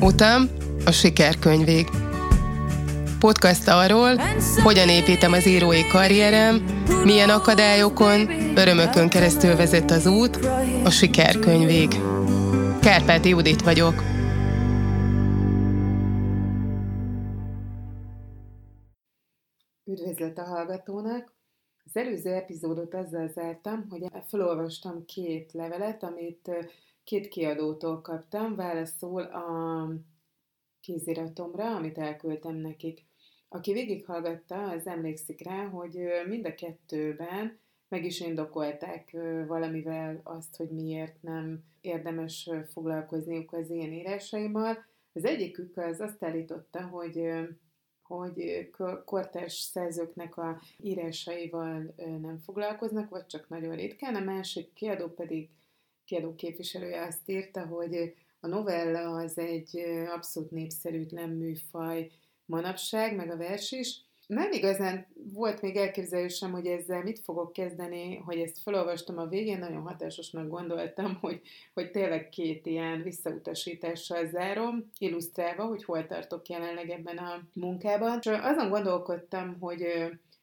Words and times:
Utam 0.00 0.48
a 0.86 0.90
sikerkönyvég. 0.90 1.88
Podcast 3.18 3.68
arról, 3.68 4.20
hogyan 4.62 4.88
építem 4.88 5.32
az 5.32 5.46
írói 5.46 5.86
karrierem, 5.86 6.64
milyen 7.04 7.30
akadályokon, 7.30 8.30
örömökön 8.54 9.08
keresztül 9.08 9.56
vezet 9.56 9.90
az 9.90 10.06
út, 10.06 10.38
a 10.84 10.90
sikerkönyvég. 10.90 11.88
Kárpáti 12.80 13.28
Judit 13.28 13.62
vagyok. 13.62 14.02
Üdvözlet 19.84 20.38
a 20.38 20.44
hallgatónak! 20.44 21.37
Az 21.88 21.96
előző 21.96 22.32
epizódot 22.32 22.94
azzal 22.94 23.28
zártam, 23.28 23.88
hogy 23.88 24.06
felolvastam 24.26 25.04
két 25.04 25.52
levelet, 25.52 26.02
amit 26.02 26.50
két 27.04 27.28
kiadótól 27.28 28.00
kaptam, 28.00 28.54
válaszol 28.54 29.22
a 29.22 29.88
kéziratomra, 30.80 31.76
amit 31.76 31.98
elküldtem 31.98 32.54
nekik. 32.54 33.04
Aki 33.48 33.72
végighallgatta, 33.72 34.70
az 34.70 34.86
emlékszik 34.86 35.44
rá, 35.44 35.64
hogy 35.64 35.98
mind 36.26 36.46
a 36.46 36.54
kettőben 36.54 37.58
meg 37.88 38.04
is 38.04 38.20
indokolták 38.20 39.16
valamivel 39.46 40.20
azt, 40.24 40.56
hogy 40.56 40.70
miért 40.70 41.22
nem 41.22 41.64
érdemes 41.80 42.50
foglalkozniuk 42.72 43.52
az 43.52 43.70
én 43.70 43.92
írásaimmal. 43.92 44.84
Az 45.12 45.24
egyikük 45.24 45.76
az 45.76 46.00
azt 46.00 46.22
állította, 46.22 46.82
hogy 46.82 47.30
hogy 48.08 48.68
kortárs 49.04 49.54
szerzőknek 49.54 50.36
a 50.36 50.60
írásaival 50.78 51.94
nem 51.96 52.38
foglalkoznak, 52.44 53.10
vagy 53.10 53.26
csak 53.26 53.48
nagyon 53.48 53.76
ritkán, 53.76 54.14
a 54.14 54.20
másik 54.20 54.72
kiadó 54.72 55.08
pedig, 55.08 55.48
kiadó 56.04 56.34
képviselője 56.34 57.02
azt 57.02 57.28
írta, 57.28 57.66
hogy 57.66 58.14
a 58.40 58.46
novella 58.46 59.14
az 59.14 59.38
egy 59.38 59.78
abszolút 60.14 60.50
népszerűtlen 60.50 61.30
műfaj 61.30 62.10
manapság, 62.44 63.16
meg 63.16 63.30
a 63.30 63.36
vers 63.36 63.72
is, 63.72 64.00
nem 64.28 64.52
igazán 64.52 65.06
volt 65.32 65.62
még 65.62 65.76
elképzelésem, 65.76 66.52
hogy 66.52 66.66
ezzel 66.66 67.02
mit 67.02 67.18
fogok 67.18 67.52
kezdeni, 67.52 68.16
hogy 68.16 68.38
ezt 68.38 68.62
felolvastam 68.62 69.18
a 69.18 69.26
végén, 69.26 69.58
nagyon 69.58 69.82
hatásosnak 69.82 70.48
gondoltam, 70.48 71.18
hogy, 71.20 71.40
hogy 71.74 71.90
tényleg 71.90 72.28
két 72.28 72.66
ilyen 72.66 73.02
visszautasítással 73.02 74.26
zárom, 74.26 74.90
illusztrálva, 74.98 75.64
hogy 75.64 75.84
hol 75.84 76.06
tartok 76.06 76.48
jelenleg 76.48 76.90
ebben 76.90 77.16
a 77.16 77.42
munkában. 77.54 78.18
És 78.20 78.26
azon 78.26 78.68
gondolkodtam, 78.68 79.56
hogy 79.60 79.84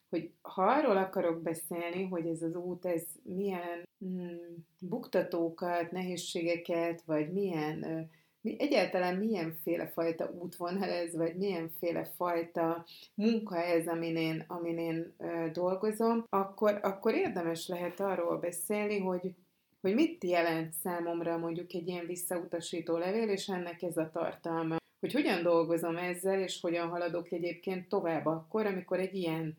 hogy 0.09 0.31
ha 0.41 0.63
arról 0.63 0.97
akarok 0.97 1.41
beszélni, 1.41 2.03
hogy 2.03 2.25
ez 2.25 2.41
az 2.41 2.55
út, 2.55 2.85
ez 2.85 3.03
milyen 3.23 3.87
mm, 4.05 4.35
buktatókat, 4.79 5.91
nehézségeket, 5.91 7.01
vagy 7.05 7.31
milyen 7.31 8.09
mi, 8.45 8.55
egyáltalán 8.59 9.15
milyenféle 9.15 9.87
fajta 9.87 10.31
útvonal 10.39 10.89
ez, 10.89 11.15
vagy 11.15 11.35
milyenféle 11.35 12.05
fajta 12.05 12.85
munka 13.15 13.63
ez, 13.63 13.87
amin 13.87 14.15
én, 14.15 14.43
amin 14.47 14.77
én 14.77 15.13
ö, 15.17 15.49
dolgozom, 15.53 16.25
akkor, 16.29 16.79
akkor 16.81 17.13
érdemes 17.13 17.67
lehet 17.67 17.99
arról 17.99 18.37
beszélni, 18.37 18.99
hogy, 18.99 19.33
hogy 19.81 19.93
mit 19.93 20.23
jelent 20.23 20.73
számomra 20.73 21.37
mondjuk 21.37 21.73
egy 21.73 21.87
ilyen 21.87 22.05
visszautasító 22.05 22.97
levél, 22.97 23.29
és 23.29 23.47
ennek 23.47 23.81
ez 23.81 23.97
a 23.97 24.09
tartalma. 24.13 24.75
Hogy 24.99 25.13
hogyan 25.13 25.43
dolgozom 25.43 25.97
ezzel, 25.97 26.39
és 26.39 26.61
hogyan 26.61 26.87
haladok 26.87 27.31
egyébként 27.31 27.89
tovább 27.89 28.25
akkor, 28.25 28.65
amikor 28.65 28.99
egy 28.99 29.15
ilyen 29.15 29.57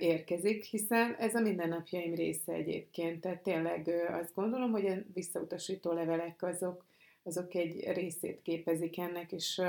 érkezik, 0.00 0.64
hiszen 0.64 1.14
ez 1.18 1.34
a 1.34 1.40
mindennapjaim 1.40 2.14
része 2.14 2.52
egyébként. 2.52 3.20
Tehát 3.20 3.42
tényleg 3.42 3.90
azt 4.20 4.34
gondolom, 4.34 4.70
hogy 4.70 4.86
a 4.86 4.94
visszautasító 5.14 5.92
levelek 5.92 6.42
azok, 6.42 6.84
azok 7.28 7.54
egy 7.54 7.92
részét 7.92 8.42
képezik 8.42 8.98
ennek, 8.98 9.32
és 9.32 9.60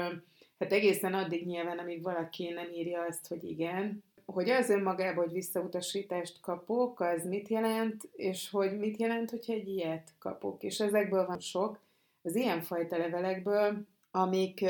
hát 0.59 0.71
egészen 0.71 1.13
addig 1.13 1.45
nyilván, 1.45 1.77
amíg 1.77 2.03
valaki 2.03 2.49
nem 2.49 2.71
írja 2.71 3.01
azt, 3.01 3.27
hogy 3.27 3.43
igen, 3.43 4.03
hogy 4.25 4.49
az 4.49 4.69
önmagában, 4.69 5.23
hogy 5.23 5.33
visszautasítást 5.33 6.41
kapok, 6.41 6.99
az 6.99 7.25
mit 7.25 7.47
jelent, 7.47 8.09
és 8.15 8.49
hogy 8.49 8.77
mit 8.77 8.97
jelent, 8.97 9.29
hogyha 9.29 9.53
egy 9.53 9.67
ilyet 9.67 10.13
kapok. 10.19 10.63
És 10.63 10.79
ezekből 10.79 11.25
van 11.25 11.39
sok, 11.39 11.79
az 12.21 12.35
ilyenfajta 12.35 12.97
levelekből, 12.97 13.85
amik 14.11 14.65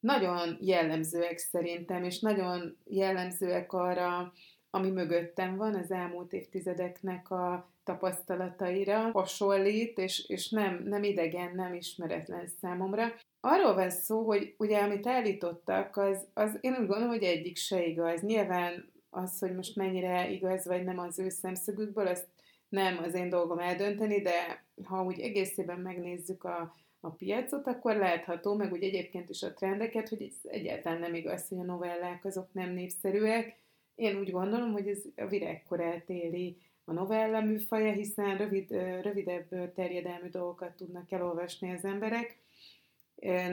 nagyon 0.00 0.58
jellemzőek 0.60 1.38
szerintem, 1.38 2.04
és 2.04 2.20
nagyon 2.20 2.76
jellemzőek 2.84 3.72
arra, 3.72 4.32
ami 4.70 4.90
mögöttem 4.90 5.56
van, 5.56 5.74
az 5.74 5.90
elmúlt 5.90 6.32
évtizedeknek 6.32 7.30
a 7.30 7.71
tapasztalataira 7.84 9.10
hasonlít, 9.10 9.98
és, 9.98 10.28
és 10.28 10.50
nem, 10.50 10.82
nem 10.84 11.02
idegen, 11.02 11.54
nem 11.54 11.74
ismeretlen 11.74 12.46
számomra. 12.60 13.12
Arról 13.40 13.74
van 13.74 13.90
szó, 13.90 14.24
hogy 14.26 14.54
ugye 14.58 14.78
amit 14.78 15.06
állítottak, 15.06 15.96
az, 15.96 16.26
az 16.34 16.58
én 16.60 16.72
úgy 16.72 16.86
gondolom, 16.86 17.08
hogy 17.08 17.22
egyik 17.22 17.56
se 17.56 17.84
igaz. 17.84 18.20
Nyilván 18.20 18.92
az, 19.10 19.38
hogy 19.38 19.54
most 19.54 19.76
mennyire 19.76 20.30
igaz 20.30 20.66
vagy 20.66 20.84
nem 20.84 20.98
az 20.98 21.18
ő 21.18 21.28
szemszögükből, 21.28 22.06
azt 22.06 22.28
nem 22.68 22.98
az 22.98 23.14
én 23.14 23.28
dolgom 23.28 23.58
eldönteni, 23.58 24.20
de 24.20 24.64
ha 24.84 25.04
úgy 25.04 25.20
egészében 25.20 25.80
megnézzük 25.80 26.44
a, 26.44 26.74
a 27.00 27.10
piacot, 27.10 27.66
akkor 27.66 27.96
látható, 27.96 28.54
meg 28.54 28.72
úgy 28.72 28.82
egyébként 28.82 29.30
is 29.30 29.42
a 29.42 29.54
trendeket, 29.54 30.08
hogy 30.08 30.22
ez 30.22 30.50
egyáltalán 30.50 31.00
nem 31.00 31.14
igaz, 31.14 31.48
hogy 31.48 31.58
a 31.58 31.62
novellák 31.62 32.24
azok 32.24 32.52
nem 32.52 32.70
népszerűek. 32.70 33.56
Én 33.94 34.18
úgy 34.18 34.30
gondolom, 34.30 34.72
hogy 34.72 34.88
ez 34.88 35.02
a 35.16 35.26
virágkorát 35.26 36.08
éli 36.08 36.56
a 36.84 36.92
novella 36.92 37.40
műfaja, 37.40 37.92
hiszen 37.92 38.36
rövid, 38.36 38.70
rövidebb 39.02 39.72
terjedelmű 39.74 40.28
dolgokat 40.28 40.76
tudnak 40.76 41.12
elolvasni 41.12 41.72
az 41.72 41.84
emberek, 41.84 42.38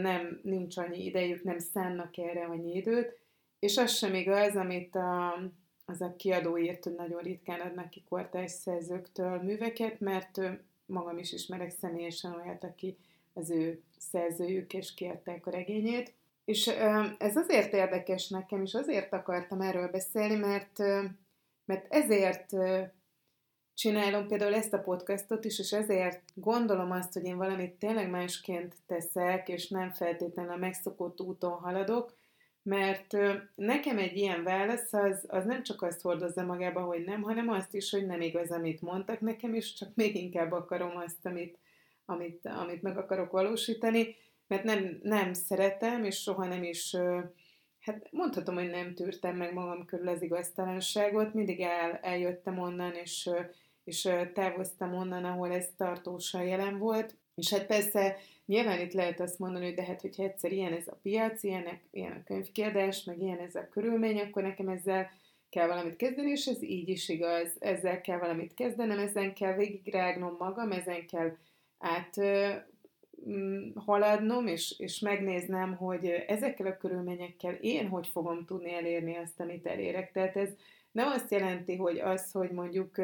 nem, 0.02 0.40
nincs 0.44 0.78
annyi 0.78 1.06
idejük, 1.06 1.44
nem 1.44 1.60
szánnak 1.60 2.18
erre 2.18 2.46
annyi 2.46 2.76
időt, 2.76 3.18
és 3.60 3.78
az 3.78 3.92
sem 3.92 4.14
igaz, 4.14 4.56
amit 4.56 4.96
a, 4.96 5.34
az 5.86 6.02
a 6.02 6.16
kiadó 6.16 6.58
írt, 6.58 6.84
hogy 6.84 6.96
nagyon 6.96 7.22
ritkán 7.22 7.60
adnak 7.60 7.90
ki 7.90 8.04
kortárs 8.10 8.52
szerzőktől 8.52 9.42
műveket, 9.42 10.00
mert 10.00 10.40
magam 10.86 11.18
is 11.18 11.32
ismerek 11.32 11.70
személyesen 11.70 12.34
olyat, 12.34 12.64
aki 12.64 12.98
az 13.34 13.50
ő 13.50 13.82
szerzőjük, 13.98 14.74
és 14.74 14.94
kérték 14.94 15.48
a 15.48 15.52
regényét. 15.52 16.14
És 16.46 16.68
ez 17.18 17.36
azért 17.36 17.74
érdekes 17.74 18.28
nekem, 18.28 18.62
és 18.62 18.74
azért 18.74 19.14
akartam 19.14 19.62
erről 19.62 19.88
beszélni, 19.88 20.36
mert, 20.36 20.78
mert 21.66 21.94
ezért 21.94 22.50
csinálom 23.80 24.28
például 24.28 24.54
ezt 24.54 24.74
a 24.74 24.80
podcastot 24.80 25.46
is, 25.46 25.60
és 25.60 25.72
ezért 25.72 26.22
gondolom 26.34 26.92
azt, 26.92 27.14
hogy 27.14 27.24
én 27.24 27.38
valamit 27.38 27.74
tényleg 27.74 28.10
másként 28.10 28.76
teszek, 28.88 29.50
és 29.50 29.68
nem 29.68 29.92
feltétlenül 29.92 30.52
a 30.52 30.58
megszokott 30.58 31.22
úton 31.22 31.52
haladok, 31.52 32.16
mert 32.64 33.18
nekem 33.56 33.98
egy 33.98 34.18
ilyen 34.18 34.44
válasz 34.44 34.94
az, 34.94 35.26
az 35.28 35.46
nem 35.46 35.64
csak 35.64 35.82
azt 35.82 36.02
hordozza 36.02 36.46
magába, 36.46 36.82
hogy 36.82 37.04
nem, 37.04 37.22
hanem 37.22 37.50
azt 37.50 37.74
is, 37.74 37.92
hogy 37.92 38.06
nem 38.06 38.22
igaz, 38.22 38.52
amit 38.52 38.82
mondtak 38.82 39.20
nekem, 39.20 39.54
és 39.54 39.74
csak 39.74 39.90
még 39.96 40.16
inkább 40.16 40.52
akarom 40.52 40.98
azt, 40.98 41.26
amit, 41.26 41.58
amit, 42.06 42.46
amit 42.46 42.82
meg 42.82 42.98
akarok 42.98 43.32
valósítani, 43.32 44.16
mert 44.48 44.64
nem, 44.64 45.00
nem 45.02 45.34
szeretem, 45.34 46.04
és 46.04 46.22
soha 46.22 46.46
nem 46.46 46.64
is, 46.64 46.96
hát 47.80 48.08
mondhatom, 48.12 48.56
hogy 48.56 48.70
nem 48.70 48.94
tűrtem 48.94 49.36
meg 49.36 49.54
magam 49.54 49.86
körül 49.86 50.08
az 50.08 50.22
igaztalanságot, 50.22 51.34
mindig 51.34 51.62
el, 51.62 52.00
eljöttem 52.02 52.60
onnan, 52.60 52.94
és 52.94 53.30
és 53.90 54.10
távoztam 54.34 54.94
onnan, 54.94 55.26
ahol 55.26 55.52
ez 55.52 55.68
tartósan 55.78 56.44
jelen 56.44 56.78
volt. 56.78 57.16
És 57.36 57.54
hát 57.54 57.66
persze 57.66 58.18
nyilván 58.46 58.80
itt 58.80 58.94
lehet 58.94 59.20
azt 59.20 59.40
mondani, 59.40 59.66
hogy 59.66 59.74
de 59.74 59.84
hát, 59.84 60.02
hogyha 60.02 60.24
egyszer 60.24 60.52
ilyen 60.52 60.74
ez 60.74 60.88
a 60.88 61.00
piac, 61.02 61.44
ilyenek, 61.44 61.82
ilyen 61.92 62.12
a 62.12 62.24
könyvkiadás, 62.24 63.04
meg 63.04 63.22
ilyen 63.22 63.40
ez 63.40 63.56
a 63.56 63.70
körülmény, 63.72 64.20
akkor 64.20 64.44
nekem 64.44 64.68
ezzel 64.68 65.10
kell 65.50 65.68
valamit 65.68 65.96
kezdeni, 65.96 66.30
és 66.30 66.46
ez 66.46 66.64
így 66.64 66.90
is 66.90 67.10
igaz. 67.10 67.48
Ezzel 67.60 68.02
kell 68.02 68.18
valamit 68.18 68.54
kezdenem, 68.54 69.00
ezen 69.00 69.34
kell 69.34 69.54
végigrágnom 69.54 70.36
magam, 70.40 70.72
ezen 70.72 71.06
kell 71.08 71.36
át 71.78 72.16
mm, 73.30 73.70
haladnom, 73.76 74.48
és, 74.48 74.76
és 74.78 75.00
megnéznem, 75.00 75.76
hogy 75.76 76.06
ezekkel 76.28 76.68
a 76.68 76.78
körülményekkel 76.78 77.54
én 77.54 77.88
hogy 77.88 78.08
fogom 78.08 78.46
tudni 78.46 78.74
elérni 78.74 79.16
azt, 79.16 79.40
amit 79.40 79.66
elérek. 79.66 80.12
Tehát 80.12 80.36
ez 80.36 80.50
nem 80.92 81.08
azt 81.08 81.32
jelenti, 81.32 81.76
hogy 81.76 82.00
az, 82.00 82.32
hogy 82.32 82.52
mondjuk 82.52 83.02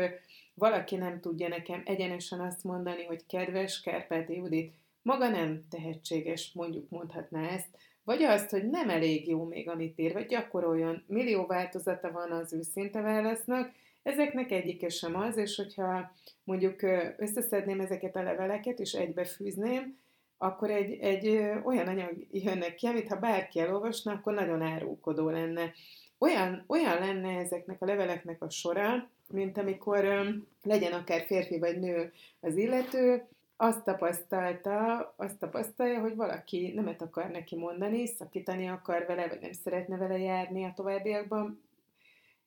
valaki 0.54 0.96
nem 0.96 1.20
tudja 1.20 1.48
nekem 1.48 1.82
egyenesen 1.86 2.40
azt 2.40 2.64
mondani, 2.64 3.04
hogy 3.04 3.26
kedves 3.26 3.82
Kárpáti 3.82 4.36
Judit, 4.36 4.74
maga 5.02 5.30
nem 5.30 5.64
tehetséges, 5.70 6.52
mondjuk 6.54 6.90
mondhatná 6.90 7.48
ezt, 7.48 7.70
vagy 8.04 8.24
azt, 8.24 8.50
hogy 8.50 8.70
nem 8.70 8.90
elég 8.90 9.28
jó 9.28 9.44
még, 9.44 9.70
amit 9.70 10.00
ír, 10.00 10.14
vagy 10.14 10.26
gyakoroljon. 10.26 11.04
Millió 11.08 11.46
változata 11.46 12.12
van 12.12 12.32
az 12.32 12.54
őszinte 12.54 13.02
válasznak, 13.02 13.72
ezeknek 14.04 14.52
egyike 14.52 14.90
sem 14.90 15.16
az, 15.16 15.38
és 15.38 15.56
hogyha 15.56 16.12
mondjuk 16.44 16.82
összeszedném 17.18 17.80
ezeket 17.80 18.16
a 18.16 18.24
leveleket, 18.24 18.80
és 18.80 18.94
egybefűzném, 18.94 19.98
akkor 20.38 20.70
egy, 20.70 21.00
egy 21.00 21.28
olyan 21.64 21.88
anyag 21.88 22.28
jönnek 22.32 22.76
ki, 22.76 22.88
amit 22.88 23.08
ha 23.08 23.16
bárki 23.16 23.60
elolvasna, 23.60 24.12
akkor 24.12 24.34
nagyon 24.34 24.62
árulkodó 24.62 25.30
lenne. 25.30 25.74
Olyan, 26.18 26.64
olyan 26.68 27.00
lenne 27.00 27.38
ezeknek 27.38 27.82
a 27.82 27.86
leveleknek 27.86 28.42
a 28.42 28.50
sora, 28.50 29.10
mint 29.28 29.58
amikor 29.58 30.28
legyen 30.64 30.94
akár 30.94 31.26
férfi 31.26 31.60
vagy 31.60 31.80
nő 31.80 32.12
az 32.40 32.56
illető, 32.56 33.28
azt 33.58 33.84
tapasztalta, 33.84 35.14
azt 35.18 35.38
tapasztalja, 35.38 36.00
hogy 36.00 36.16
valaki 36.16 36.72
nemet 36.76 37.02
akar 37.02 37.30
neki 37.30 37.56
mondani, 37.56 38.08
szakítani 38.08 38.68
akar 38.68 39.06
vele, 39.06 39.28
vagy 39.28 39.40
nem 39.42 39.52
szeretne 39.52 39.98
vele 39.98 40.18
járni 40.18 40.64
a 40.64 40.74
továbbiakban, 40.76 41.64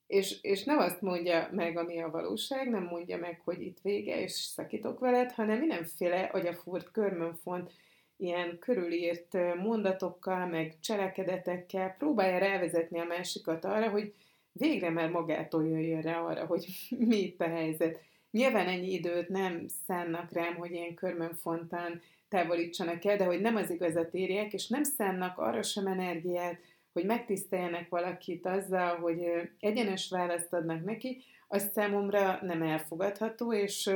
és, 0.07 0.43
és 0.43 0.65
nem 0.65 0.79
azt 0.79 1.01
mondja 1.01 1.49
meg, 1.53 1.77
ami 1.77 2.01
a 2.01 2.11
valóság, 2.11 2.71
nem 2.71 2.83
mondja 2.83 3.19
meg, 3.19 3.41
hogy 3.45 3.61
itt 3.61 3.79
vége, 3.83 4.21
és 4.21 4.33
szakítok 4.33 4.99
veled, 4.99 5.33
hanem 5.33 5.59
mindenféle 5.59 6.21
agyafúrt, 6.21 6.91
körmönfont, 6.91 7.73
ilyen 8.19 8.59
körülírt 8.59 9.57
mondatokkal, 9.63 10.47
meg 10.47 10.81
cselekedetekkel 10.81 11.95
próbálja 11.99 12.39
rávezetni 12.39 12.99
a 12.99 13.05
másikat 13.05 13.65
arra, 13.65 13.91
hogy 13.91 14.15
végre 14.53 14.91
már 14.91 15.11
magától 15.11 15.67
jöjjön 15.67 16.01
rá 16.01 16.21
arra, 16.21 16.47
hogy 16.47 16.67
mi 17.09 17.17
itt 17.17 17.41
a 17.41 17.49
helyzet. 17.49 18.01
Nyilván 18.31 18.67
ennyi 18.67 18.93
időt 18.93 19.29
nem 19.29 19.65
szánnak 19.87 20.33
rám, 20.33 20.55
hogy 20.55 20.71
ilyen 20.71 20.95
körmönfontan 20.95 22.01
távolítsanak 22.29 23.05
el, 23.05 23.17
de 23.17 23.25
hogy 23.25 23.41
nem 23.41 23.57
az 23.57 23.71
igazat 23.71 24.15
írják, 24.15 24.53
és 24.53 24.69
nem 24.69 24.83
szánnak 24.83 25.39
arra 25.39 25.63
sem 25.63 25.87
energiát, 25.87 26.59
hogy 26.93 27.05
megtiszteljenek 27.05 27.89
valakit 27.89 28.47
azzal, 28.47 28.97
hogy 28.97 29.25
egyenes 29.61 30.11
választ 30.11 30.53
adnak 30.53 30.85
neki, 30.85 31.25
az 31.49 31.71
számomra 31.75 32.39
nem 32.43 32.63
elfogadható, 32.63 33.53
és 33.53 33.91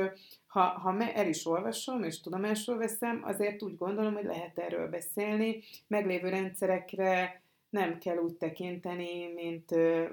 ha, 0.47 0.59
ha 0.59 1.11
el 1.13 1.27
is 1.27 1.45
olvasom, 1.45 2.03
és 2.03 2.21
tudomásul 2.21 2.77
veszem, 2.77 3.21
azért 3.23 3.63
úgy 3.63 3.77
gondolom, 3.77 4.13
hogy 4.13 4.25
lehet 4.25 4.59
erről 4.59 4.89
beszélni. 4.89 5.59
Meglévő 5.87 6.29
rendszerekre 6.29 7.41
nem 7.69 7.97
kell 7.97 8.17
úgy 8.17 8.33
tekinteni, 8.33 9.33
mint 9.33 9.71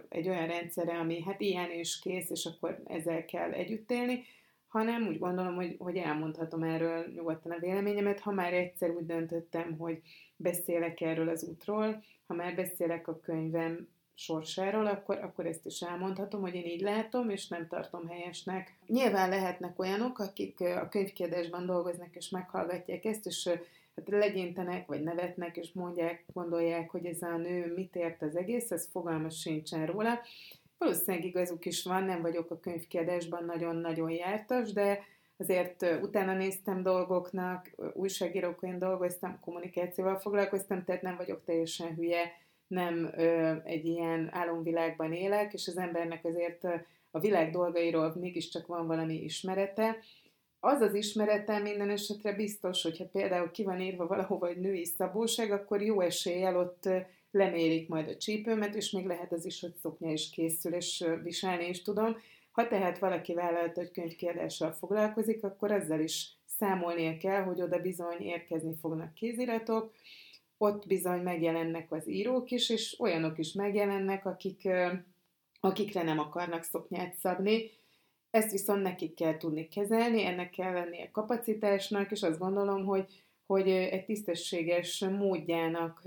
egy 0.09 0.29
olyan 0.29 0.47
rendszerre, 0.47 0.99
ami 0.99 1.23
hát 1.23 1.41
ilyen 1.41 1.71
és 1.71 1.99
kész, 1.99 2.31
és 2.31 2.45
akkor 2.45 2.83
ezzel 2.87 3.25
kell 3.25 3.51
együtt 3.51 3.91
élni, 3.91 4.25
hanem 4.69 5.07
úgy 5.07 5.19
gondolom, 5.19 5.55
hogy, 5.55 5.77
hogy 5.79 5.97
elmondhatom 5.97 6.63
erről 6.63 7.07
nyugodtan 7.15 7.53
a 7.53 7.59
véleményemet, 7.59 8.21
ha 8.21 8.33
már 8.33 8.53
egyszer 8.53 8.91
úgy 8.91 9.07
döntöttem, 9.07 9.77
hogy 9.79 10.01
beszélek 10.37 11.01
erről 11.01 11.29
az 11.29 11.45
útról, 11.45 12.03
ha 12.27 12.35
már 12.35 12.55
beszélek 12.55 13.09
a 13.09 13.21
könyvem 13.21 13.89
sorsáról, 14.21 14.87
akkor, 14.87 15.19
akkor 15.19 15.47
ezt 15.47 15.67
is 15.67 15.81
elmondhatom, 15.81 16.41
hogy 16.41 16.55
én 16.55 16.65
így 16.65 16.81
látom, 16.81 17.31
és 17.31 17.49
nem 17.49 17.67
tartom 17.69 18.09
helyesnek. 18.09 18.79
Nyilván 18.87 19.29
lehetnek 19.29 19.79
olyanok, 19.79 20.19
akik 20.19 20.61
a 20.61 20.89
könyvkiadásban 20.89 21.67
dolgoznak, 21.67 22.17
és 22.17 22.29
meghallgatják 22.29 23.05
ezt, 23.05 23.27
és 23.27 23.49
hát 23.97 24.09
legyintenek, 24.09 24.87
vagy 24.87 25.03
nevetnek, 25.03 25.57
és 25.57 25.73
mondják, 25.73 26.25
gondolják, 26.33 26.91
hogy 26.91 27.07
ez 27.07 27.23
a 27.23 27.37
nő 27.37 27.73
mit 27.75 27.97
ért 27.97 28.23
az 28.23 28.37
egész, 28.37 28.71
ez 28.71 28.89
fogalmas 28.93 29.41
sincsen 29.41 29.87
róla. 29.87 30.21
Valószínűleg 30.79 31.27
igazuk 31.27 31.65
is 31.65 31.85
van, 31.85 32.05
nem 32.05 32.21
vagyok 32.21 32.51
a 32.51 32.61
könyvkiadásban 32.61 33.45
nagyon-nagyon 33.45 34.11
jártas, 34.11 34.73
de 34.73 35.05
azért 35.37 35.87
utána 36.03 36.35
néztem 36.35 36.83
dolgoknak, 36.83 37.71
újságíróként 37.93 38.79
dolgoztam, 38.79 39.41
kommunikációval 39.41 40.19
foglalkoztam, 40.19 40.85
tehát 40.85 41.03
nem 41.03 41.17
vagyok 41.17 41.45
teljesen 41.45 41.95
hülye, 41.95 42.33
nem 42.71 43.11
ö, 43.17 43.53
egy 43.65 43.87
ilyen 43.87 44.29
álomvilágban 44.33 45.13
élek, 45.13 45.53
és 45.53 45.69
az 45.69 45.77
embernek 45.77 46.25
azért 46.25 46.65
a 47.11 47.21
világ 47.21 47.51
dolgairól 47.51 48.15
mégiscsak 48.21 48.67
van 48.67 48.87
valami 48.87 49.15
ismerete. 49.15 49.97
Az 50.61 50.81
az 50.81 50.95
ismerete 50.95 51.59
minden 51.59 51.91
esetre 51.91 52.33
biztos, 52.33 52.83
hogyha 52.83 53.05
például 53.05 53.51
ki 53.51 53.63
van 53.63 53.81
írva 53.81 54.07
valahova 54.07 54.49
egy 54.49 54.61
női 54.61 54.85
szabóság, 54.85 55.53
akkor 55.53 55.83
jó 55.83 56.01
eséllyel 56.01 56.57
ott 56.57 56.89
lemérik 57.31 57.89
majd 57.89 58.09
a 58.09 58.17
csípőmet, 58.17 58.75
és 58.75 58.91
még 58.91 59.07
lehet 59.07 59.33
az 59.33 59.45
is, 59.45 59.61
hogy 59.61 59.75
szoknya 59.75 60.13
is 60.13 60.31
készül, 60.31 60.75
és 60.75 61.05
viselni 61.23 61.69
is 61.69 61.83
tudom. 61.83 62.17
Ha 62.51 62.69
tehát 62.69 62.99
valaki 62.99 63.35
vállalt, 63.35 63.75
hogy 63.75 63.91
könyvkiadással 63.91 64.73
foglalkozik, 64.73 65.45
akkor 65.45 65.71
ezzel 65.71 66.01
is 66.01 66.29
számolnia 66.47 67.17
kell, 67.17 67.43
hogy 67.43 67.63
oda 67.63 67.79
bizony 67.79 68.21
érkezni 68.21 68.75
fognak 68.81 69.15
kéziratok, 69.15 69.93
ott 70.63 70.87
bizony 70.87 71.21
megjelennek 71.21 71.93
az 71.93 72.09
írók 72.09 72.51
is, 72.51 72.71
és 72.71 73.01
olyanok 73.01 73.39
is 73.39 73.53
megjelennek, 73.53 74.27
akik, 74.27 74.69
akikre 75.61 76.03
nem 76.03 76.19
akarnak 76.19 76.63
szoknyát 76.63 77.15
szabni. 77.15 77.71
Ezt 78.31 78.51
viszont 78.51 78.83
nekik 78.83 79.15
kell 79.15 79.37
tudni 79.37 79.69
kezelni, 79.69 80.25
ennek 80.25 80.51
kell 80.51 80.73
lennie 80.73 81.11
kapacitásnak, 81.11 82.11
és 82.11 82.23
azt 82.23 82.39
gondolom, 82.39 82.85
hogy, 82.85 83.23
hogy 83.47 83.69
egy 83.69 84.05
tisztességes 84.05 85.01
módjának 85.01 86.03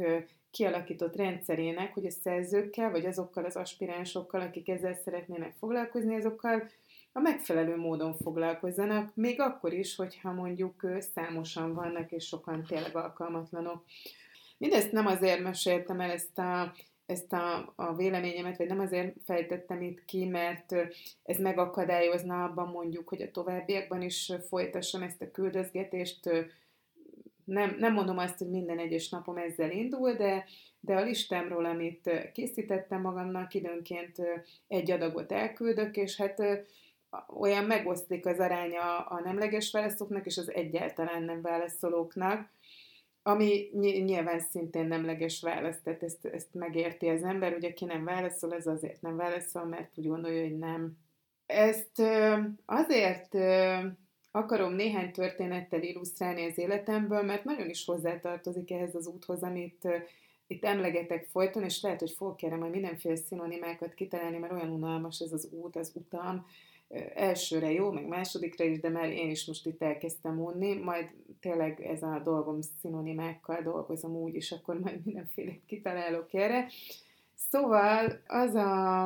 kialakított 0.51 1.15
rendszerének, 1.15 1.93
hogy 1.93 2.05
a 2.05 2.11
szerzőkkel, 2.11 2.91
vagy 2.91 3.05
azokkal 3.05 3.45
az 3.45 3.55
aspiránsokkal, 3.55 4.41
akik 4.41 4.69
ezzel 4.69 4.93
szeretnének 4.93 5.55
foglalkozni, 5.59 6.15
azokkal 6.15 6.69
a 7.11 7.19
megfelelő 7.19 7.75
módon 7.75 8.13
foglalkozzanak, 8.13 9.15
még 9.15 9.39
akkor 9.39 9.73
is, 9.73 9.95
hogyha 9.95 10.31
mondjuk 10.31 10.87
számosan 11.13 11.73
vannak, 11.73 12.11
és 12.11 12.25
sokan 12.25 12.63
tényleg 12.63 12.95
alkalmatlanok. 12.95 13.83
Mindezt 14.63 14.91
nem 14.91 15.05
azért 15.05 15.39
meséltem 15.39 15.99
el 15.99 16.11
ezt 16.11 16.39
a, 16.39 16.73
ezt 17.05 17.33
a, 17.33 17.73
a 17.75 17.95
véleményemet, 17.95 18.57
vagy 18.57 18.67
nem 18.67 18.79
azért 18.79 19.15
fejtettem 19.25 19.81
itt 19.81 20.05
ki, 20.05 20.25
mert 20.25 20.75
ez 21.23 21.37
megakadályozna 21.37 22.43
abban 22.43 22.67
mondjuk, 22.67 23.09
hogy 23.09 23.21
a 23.21 23.31
továbbiakban 23.31 24.01
is 24.01 24.31
folytassam 24.49 25.01
ezt 25.01 25.21
a 25.21 25.31
küldözgetést. 25.31 26.29
Nem, 27.43 27.75
nem 27.79 27.93
mondom 27.93 28.17
azt, 28.17 28.37
hogy 28.37 28.49
minden 28.49 28.79
egyes 28.79 29.09
napom 29.09 29.37
ezzel 29.37 29.71
indul, 29.71 30.13
de, 30.13 30.45
de 30.79 30.95
a 30.95 31.03
listámról, 31.03 31.65
amit 31.65 32.31
készítettem 32.33 33.01
magamnak, 33.01 33.53
időnként 33.53 34.17
egy 34.67 34.91
adagot 34.91 35.31
elküldök, 35.31 35.97
és 35.97 36.17
hát 36.17 36.65
olyan 37.39 37.63
megosztik 37.63 38.25
az 38.25 38.39
aránya 38.39 38.99
a 38.99 39.21
nemleges 39.23 39.71
válaszoknak 39.71 40.25
és 40.25 40.37
az 40.37 40.51
egyáltalán 40.53 41.23
nem 41.23 41.41
válaszolóknak, 41.41 42.49
ami 43.23 43.69
nyilván 44.05 44.39
szintén 44.39 44.85
nemleges 44.85 45.41
válasz, 45.41 45.81
tehát 45.83 46.03
ezt, 46.03 46.25
ezt 46.25 46.53
megérti 46.53 47.07
az 47.07 47.23
ember, 47.23 47.53
ugye 47.53 47.69
aki 47.69 47.85
nem 47.85 48.03
válaszol, 48.03 48.53
ez 48.53 48.67
azért 48.67 49.01
nem 49.01 49.15
válaszol, 49.15 49.65
mert 49.65 49.91
úgy 49.95 50.07
gondolja, 50.07 50.41
hogy 50.41 50.57
nem. 50.57 50.97
Ezt 51.45 52.01
azért 52.65 53.35
akarom 54.31 54.73
néhány 54.73 55.11
történettel 55.11 55.83
illusztrálni 55.83 56.45
az 56.45 56.57
életemből, 56.57 57.21
mert 57.21 57.43
nagyon 57.43 57.69
is 57.69 57.85
hozzátartozik 57.85 58.71
ehhez 58.71 58.95
az 58.95 59.07
úthoz, 59.07 59.43
amit 59.43 59.87
itt 60.47 60.63
emlegetek 60.65 61.27
folyton, 61.31 61.63
és 61.63 61.81
lehet, 61.81 61.99
hogy 61.99 62.11
fogok 62.11 62.37
kérem 62.37 62.59
majd 62.59 62.71
mindenféle 62.71 63.15
szinonimákat 63.15 63.93
kitalálni, 63.93 64.37
mert 64.37 64.53
olyan 64.53 64.69
unalmas 64.69 65.19
ez 65.19 65.31
az 65.31 65.49
út, 65.51 65.75
az 65.75 65.91
utam, 65.95 66.45
elsőre 67.13 67.71
jó, 67.71 67.91
meg 67.91 68.07
másodikra 68.07 68.65
is, 68.65 68.79
de 68.79 68.89
már 68.89 69.09
én 69.09 69.29
is 69.29 69.45
most 69.45 69.65
itt 69.65 69.81
elkezdtem 69.81 70.39
unni, 70.39 70.73
majd 70.73 71.09
tényleg 71.39 71.81
ez 71.81 72.03
a 72.03 72.21
dolgom 72.23 72.59
szinonimákkal 72.81 73.61
dolgozom 73.61 74.15
úgy 74.15 74.35
is, 74.35 74.51
akkor 74.51 74.79
majd 74.79 75.05
mindenféle 75.05 75.51
kitalálok 75.65 76.33
erre. 76.33 76.67
Szóval 77.35 78.21
az 78.27 78.53
a, 78.55 79.03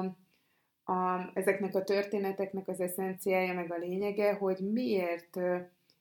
a, 0.83 1.31
ezeknek 1.33 1.75
a 1.75 1.83
történeteknek 1.83 2.67
az 2.67 2.79
eszenciája, 2.79 3.53
meg 3.53 3.71
a 3.71 3.77
lényege, 3.77 4.33
hogy 4.33 4.57
miért 4.59 5.39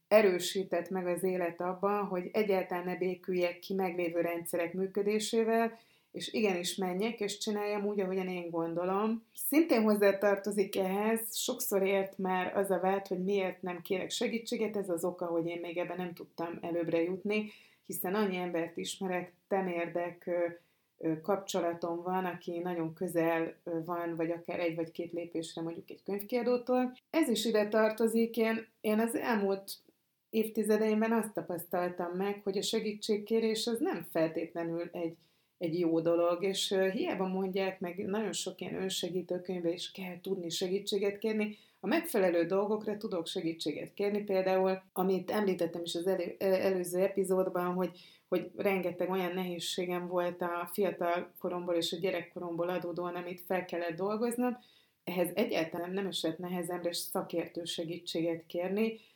erősített 0.08 0.90
meg 0.90 1.06
az 1.06 1.22
élet 1.22 1.60
abban, 1.60 2.04
hogy 2.04 2.30
egyáltalán 2.32 2.84
ne 2.84 2.96
béküljek 2.96 3.58
ki 3.58 3.74
meglévő 3.74 4.20
rendszerek 4.20 4.74
működésével, 4.74 5.78
és 6.16 6.32
igenis 6.32 6.76
menjek, 6.76 7.20
és 7.20 7.38
csináljam 7.38 7.86
úgy, 7.86 8.00
ahogyan 8.00 8.28
én 8.28 8.50
gondolom. 8.50 9.24
Szintén 9.48 9.82
hozzá 9.82 10.18
tartozik 10.18 10.76
ehhez, 10.76 11.36
sokszor 11.36 11.82
ért 11.82 12.18
már 12.18 12.56
az 12.56 12.70
a 12.70 12.80
vált, 12.80 13.06
hogy 13.06 13.24
miért 13.24 13.62
nem 13.62 13.80
kérek 13.80 14.10
segítséget, 14.10 14.76
ez 14.76 14.88
az 14.88 15.04
oka, 15.04 15.26
hogy 15.26 15.46
én 15.46 15.60
még 15.60 15.76
ebben 15.76 15.96
nem 15.96 16.12
tudtam 16.14 16.58
előbbre 16.60 17.02
jutni, 17.02 17.50
hiszen 17.86 18.14
annyi 18.14 18.36
embert 18.36 18.76
ismerek, 18.76 19.32
temérdek, 19.48 20.30
kapcsolatom 21.22 22.02
van, 22.02 22.24
aki 22.24 22.58
nagyon 22.58 22.94
közel 22.94 23.54
van, 23.84 24.16
vagy 24.16 24.30
akár 24.30 24.60
egy 24.60 24.74
vagy 24.74 24.90
két 24.90 25.12
lépésre 25.12 25.62
mondjuk 25.62 25.90
egy 25.90 26.02
könyvkiadótól. 26.02 26.96
Ez 27.10 27.28
is 27.28 27.44
ide 27.44 27.68
tartozik, 27.68 28.36
én, 28.36 28.66
én 28.80 29.00
az 29.00 29.14
elmúlt 29.14 29.72
évtizedeimben 30.30 31.12
azt 31.12 31.32
tapasztaltam 31.32 32.12
meg, 32.12 32.40
hogy 32.42 32.58
a 32.58 32.62
segítségkérés 32.62 33.66
az 33.66 33.78
nem 33.78 34.06
feltétlenül 34.10 34.88
egy 34.92 35.16
egy 35.58 35.78
jó 35.78 36.00
dolog, 36.00 36.44
és 36.44 36.74
hiába 36.92 37.26
mondják, 37.26 37.80
meg 37.80 38.06
nagyon 38.06 38.32
sok 38.32 38.60
ilyen 38.60 38.74
önsegítőkönyvben 38.74 39.72
is 39.72 39.90
kell 39.90 40.20
tudni 40.20 40.50
segítséget 40.50 41.18
kérni, 41.18 41.56
a 41.80 41.86
megfelelő 41.86 42.44
dolgokra 42.46 42.96
tudok 42.96 43.26
segítséget 43.26 43.94
kérni, 43.94 44.22
például, 44.22 44.82
amit 44.92 45.30
említettem 45.30 45.82
is 45.82 45.94
az 45.94 46.06
elő, 46.06 46.34
előző 46.38 47.00
epizódban, 47.00 47.74
hogy, 47.74 47.90
hogy 48.28 48.50
rengeteg 48.56 49.10
olyan 49.10 49.34
nehézségem 49.34 50.06
volt 50.06 50.42
a 50.42 50.70
fiatal 50.72 51.32
koromból 51.38 51.74
és 51.74 51.92
a 51.92 51.98
gyerekkoromból 52.00 52.68
adódóan, 52.68 53.14
amit 53.14 53.42
fel 53.46 53.64
kellett 53.64 53.96
dolgoznom, 53.96 54.58
ehhez 55.04 55.30
egyáltalán 55.34 55.90
nem 55.90 56.06
esett 56.06 56.38
nehezemre 56.38 56.92
szakértő 56.92 57.64
segítséget 57.64 58.46
kérni, 58.46 59.00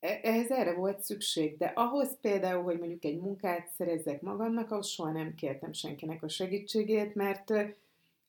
ehhez 0.00 0.50
erre 0.50 0.74
volt 0.74 1.00
szükség, 1.00 1.56
de 1.56 1.72
ahhoz 1.74 2.18
például, 2.20 2.62
hogy 2.62 2.78
mondjuk 2.78 3.04
egy 3.04 3.18
munkát 3.18 3.70
szerezzek 3.76 4.20
magamnak, 4.20 4.70
ahhoz 4.70 4.88
soha 4.88 5.12
nem 5.12 5.34
kértem 5.34 5.72
senkinek 5.72 6.22
a 6.22 6.28
segítségét, 6.28 7.14
mert 7.14 7.52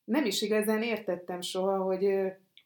nem 0.03 0.25
is 0.25 0.41
igazán 0.41 0.83
értettem 0.83 1.41
soha, 1.41 1.77
hogy, 1.77 2.09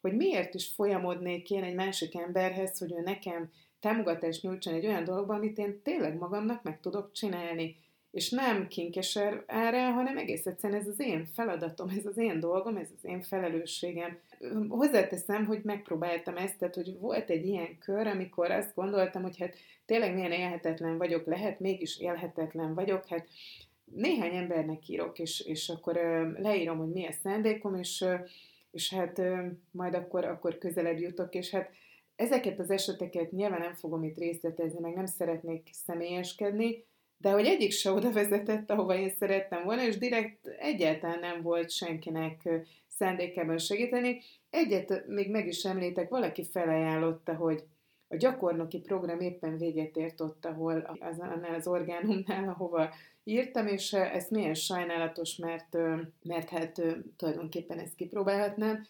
hogy 0.00 0.16
miért 0.16 0.54
is 0.54 0.74
folyamodnék 0.74 1.50
én 1.50 1.62
egy 1.62 1.74
másik 1.74 2.16
emberhez, 2.16 2.78
hogy 2.78 2.92
ő 2.92 3.00
nekem 3.00 3.50
támogatást 3.80 4.42
nyújtson 4.42 4.74
egy 4.74 4.86
olyan 4.86 5.04
dologban, 5.04 5.36
amit 5.36 5.58
én 5.58 5.82
tényleg 5.82 6.18
magamnak 6.18 6.62
meg 6.62 6.80
tudok 6.80 7.12
csinálni. 7.12 7.76
És 8.14 8.30
nem 8.30 8.66
kinkeser 8.68 9.44
erre, 9.46 9.92
hanem 9.92 10.16
egész 10.16 10.46
egyszerűen 10.46 10.80
ez 10.80 10.88
az 10.88 11.00
én 11.00 11.24
feladatom, 11.24 11.88
ez 11.88 12.06
az 12.06 12.18
én 12.18 12.40
dolgom, 12.40 12.76
ez 12.76 12.88
az 12.96 13.04
én 13.04 13.22
felelősségem. 13.22 14.18
Hozzáteszem, 14.68 15.46
hogy 15.46 15.60
megpróbáltam 15.62 16.36
ezt, 16.36 16.58
tehát 16.58 16.74
hogy 16.74 16.98
volt 16.98 17.30
egy 17.30 17.46
ilyen 17.46 17.78
kör, 17.78 18.06
amikor 18.06 18.50
azt 18.50 18.74
gondoltam, 18.74 19.22
hogy 19.22 19.38
hát 19.38 19.54
tényleg 19.86 20.14
milyen 20.14 20.32
élhetetlen 20.32 20.98
vagyok, 20.98 21.26
lehet 21.26 21.60
mégis 21.60 22.00
élhetetlen 22.00 22.74
vagyok, 22.74 23.06
hát 23.06 23.28
néhány 23.84 24.34
embernek 24.34 24.88
írok, 24.88 25.18
és, 25.18 25.40
és 25.40 25.68
akkor 25.68 25.94
leírom, 26.38 26.78
hogy 26.78 26.92
mi 26.92 27.06
a 27.06 27.12
szándékom, 27.22 27.74
és, 27.74 28.04
és 28.70 28.94
hát 28.94 29.20
majd 29.70 29.94
akkor, 29.94 30.24
akkor 30.24 30.58
közelebb 30.58 30.98
jutok, 30.98 31.34
és 31.34 31.50
hát 31.50 31.70
ezeket 32.16 32.58
az 32.58 32.70
eseteket 32.70 33.30
nyilván 33.30 33.60
nem 33.60 33.74
fogom 33.74 34.04
itt 34.04 34.18
részletezni, 34.18 34.80
meg 34.80 34.94
nem 34.94 35.06
szeretnék 35.06 35.68
személyeskedni, 35.72 36.84
de 37.24 37.30
hogy 37.30 37.46
egyik 37.46 37.72
se 37.72 37.90
oda 37.90 38.12
vezetett, 38.12 38.70
ahova 38.70 38.96
én 38.96 39.10
szerettem 39.10 39.64
volna, 39.64 39.82
és 39.86 39.98
direkt 39.98 40.46
egyáltalán 40.46 41.18
nem 41.18 41.42
volt 41.42 41.70
senkinek 41.70 42.48
szándékában 42.88 43.58
segíteni. 43.58 44.20
Egyet 44.50 45.06
még 45.06 45.30
meg 45.30 45.46
is 45.46 45.64
említek, 45.64 46.08
valaki 46.08 46.44
felajánlotta, 46.44 47.34
hogy 47.34 47.64
a 48.08 48.16
gyakornoki 48.16 48.78
program 48.78 49.20
éppen 49.20 49.56
véget 49.58 49.96
ért 49.96 50.20
ott, 50.20 50.44
ahol 50.44 50.98
az, 51.00 51.18
annál 51.18 51.54
az 51.54 51.66
orgánumnál, 51.66 52.48
ahova 52.48 52.94
írtam, 53.24 53.66
és 53.66 53.92
ez 53.92 54.28
milyen 54.30 54.54
sajnálatos, 54.54 55.36
mert, 55.36 55.76
mert 56.22 56.48
hát 56.48 56.82
tulajdonképpen 57.16 57.78
ezt 57.78 57.94
kipróbálhatnám. 57.94 58.86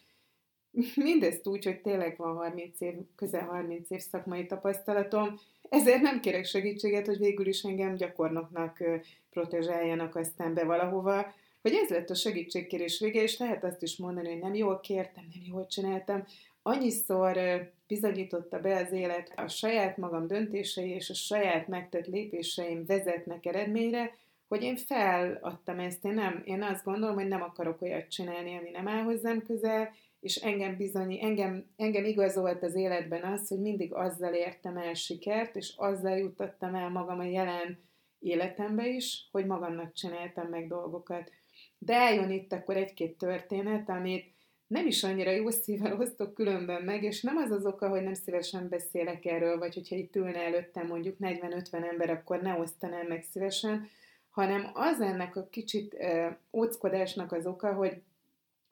Mindezt 0.95 1.47
úgy, 1.47 1.65
hogy 1.65 1.81
tényleg 1.81 2.17
van 2.17 2.37
30 2.37 2.81
év, 2.81 2.95
közel 3.17 3.45
30 3.45 3.91
év 3.91 4.01
szakmai 4.01 4.47
tapasztalatom, 4.47 5.39
ezért 5.69 6.01
nem 6.01 6.21
kérek 6.21 6.45
segítséget, 6.45 7.07
hogy 7.07 7.19
végül 7.19 7.47
is 7.47 7.63
engem 7.63 7.95
gyakornoknak 7.95 8.83
protezsáljanak 9.31 10.17
aztán 10.17 10.55
be 10.55 10.65
valahova, 10.65 11.35
hogy 11.63 11.75
ez 11.75 11.89
lett 11.89 12.11
a 12.11 12.15
segítségkérés 12.15 13.01
vége, 13.01 13.23
és 13.23 13.39
lehet 13.39 13.65
azt 13.65 13.83
is 13.83 13.97
mondani, 13.97 14.29
hogy 14.29 14.43
nem 14.43 14.55
jól 14.55 14.81
kértem, 14.81 15.25
nem 15.35 15.43
jól 15.47 15.67
csináltam. 15.67 16.25
Annyiszor 16.63 17.39
bizonyította 17.87 18.61
be 18.61 18.77
az 18.77 18.93
élet, 18.93 19.33
a 19.37 19.49
saját 19.49 19.97
magam 19.97 20.27
döntései 20.27 20.91
és 20.91 21.11
a 21.11 21.15
saját 21.15 21.69
megtett 21.69 22.07
lépéseim 22.07 22.85
vezetnek 22.87 23.47
eredményre, 23.47 24.11
hogy 24.49 24.63
én 24.63 24.77
feladtam 24.77 25.79
ezt, 25.79 26.05
én, 26.05 26.15
nem, 26.15 26.43
én 26.45 26.63
azt 26.63 26.85
gondolom, 26.85 27.15
hogy 27.15 27.29
nem 27.29 27.43
akarok 27.43 27.83
olyat 27.83 28.09
csinálni, 28.09 28.57
ami 28.57 28.71
nem 28.71 28.89
áll 28.89 29.03
hozzám 29.03 29.43
közel, 29.43 29.93
és 30.25 30.37
engem 30.37 30.77
bizony, 30.77 31.19
engem, 31.21 31.65
engem 31.77 32.05
igazolt 32.05 32.63
az 32.63 32.75
életben 32.75 33.23
az, 33.23 33.49
hogy 33.49 33.61
mindig 33.61 33.93
azzal 33.93 34.35
értem 34.35 34.77
el 34.77 34.95
sikert, 34.95 35.57
és 35.57 35.75
azzal 35.77 36.17
juttattam 36.17 36.75
el 36.75 36.89
magam 36.89 37.19
a 37.19 37.25
jelen 37.25 37.79
életembe 38.19 38.89
is, 38.89 39.29
hogy 39.31 39.47
magamnak 39.47 39.93
csináltam 39.93 40.49
meg 40.49 40.69
dolgokat. 40.69 41.31
De 41.79 41.95
eljön 41.95 42.31
itt 42.31 42.53
akkor 42.53 42.77
egy-két 42.77 43.19
történet, 43.19 43.89
amit 43.89 44.33
nem 44.67 44.87
is 44.87 45.05
annyira 45.05 45.31
jó 45.31 45.51
szívvel 45.51 46.01
osztok 46.01 46.35
különben 46.35 46.83
meg, 46.83 47.03
és 47.03 47.23
nem 47.23 47.37
az 47.37 47.51
az 47.51 47.67
oka, 47.67 47.89
hogy 47.89 48.03
nem 48.03 48.15
szívesen 48.15 48.69
beszélek 48.69 49.25
erről, 49.25 49.59
vagy 49.59 49.75
hogyha 49.75 49.97
itt 49.97 50.17
ülne 50.17 50.45
előttem 50.45 50.87
mondjuk 50.87 51.17
40-50 51.21 51.91
ember, 51.91 52.11
akkor 52.11 52.43
ne 52.43 52.59
osztanám 52.59 53.07
meg 53.07 53.23
szívesen, 53.23 53.89
hanem 54.31 54.71
az 54.75 55.01
ennek 55.01 55.37
a 55.37 55.49
kicsit 55.51 55.95
ö, 55.95 56.27
óckodásnak 56.53 57.33
az 57.33 57.47
oka, 57.47 57.73
hogy, 57.73 58.03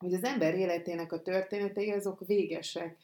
hogy 0.03 0.13
az 0.13 0.23
ember 0.23 0.55
életének 0.55 1.11
a 1.11 1.21
történetei 1.21 1.91
azok 1.91 2.25
végesek. 2.27 2.97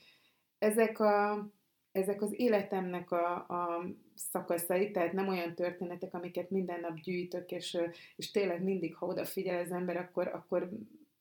Ezek, 0.57 0.99
a, 0.99 1.47
ezek 1.91 2.21
az 2.21 2.39
életemnek 2.39 3.11
a, 3.11 3.35
a 3.35 3.85
szakaszai, 4.15 4.91
tehát 4.91 5.13
nem 5.13 5.27
olyan 5.27 5.55
történetek, 5.55 6.13
amiket 6.13 6.49
minden 6.49 6.79
nap 6.79 6.99
gyűjtök, 6.99 7.51
és, 7.51 7.77
és 8.15 8.31
tényleg 8.31 8.63
mindig, 8.63 8.95
ha 8.95 9.05
odafigyel 9.05 9.59
az 9.59 9.71
ember, 9.71 9.97
akkor, 9.97 10.27
akkor 10.27 10.69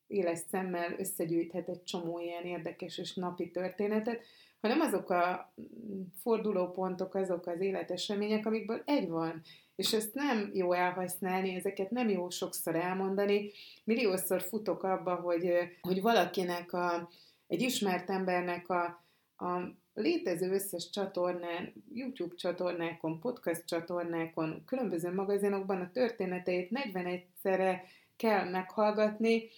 éles 0.08 0.38
szemmel 0.50 0.94
összegyűjthet 0.98 1.68
egy 1.68 1.84
csomó 1.84 2.18
ilyen 2.18 2.44
érdekes 2.44 2.98
és 2.98 3.14
napi 3.14 3.50
történetet, 3.50 4.20
hanem 4.60 4.80
azok 4.80 5.10
a 5.10 5.52
fordulópontok, 6.22 7.14
azok 7.14 7.46
az 7.46 7.60
életesemények, 7.60 8.46
amikből 8.46 8.82
egy 8.84 9.08
van. 9.08 9.42
És 9.76 9.92
ezt 9.92 10.14
nem 10.14 10.50
jó 10.54 10.72
elhasználni, 10.72 11.54
ezeket 11.54 11.90
nem 11.90 12.08
jó 12.08 12.30
sokszor 12.30 12.76
elmondani. 12.76 13.50
Milliószor 13.84 14.42
futok 14.42 14.82
abba, 14.82 15.14
hogy, 15.14 15.52
hogy 15.80 16.00
valakinek, 16.00 16.72
a, 16.72 17.08
egy 17.46 17.60
ismert 17.60 18.10
embernek 18.10 18.68
a, 18.68 18.84
a 19.44 19.76
létező 19.94 20.52
összes 20.52 20.90
csatornán, 20.90 21.72
YouTube 21.92 22.34
csatornákon, 22.34 23.20
podcast 23.20 23.64
csatornákon, 23.66 24.62
különböző 24.66 25.14
magazinokban 25.14 25.80
a 25.80 25.90
történeteit 25.90 26.70
41-szere 26.74 27.76
kell 28.16 28.50
meghallgatni, 28.50 29.48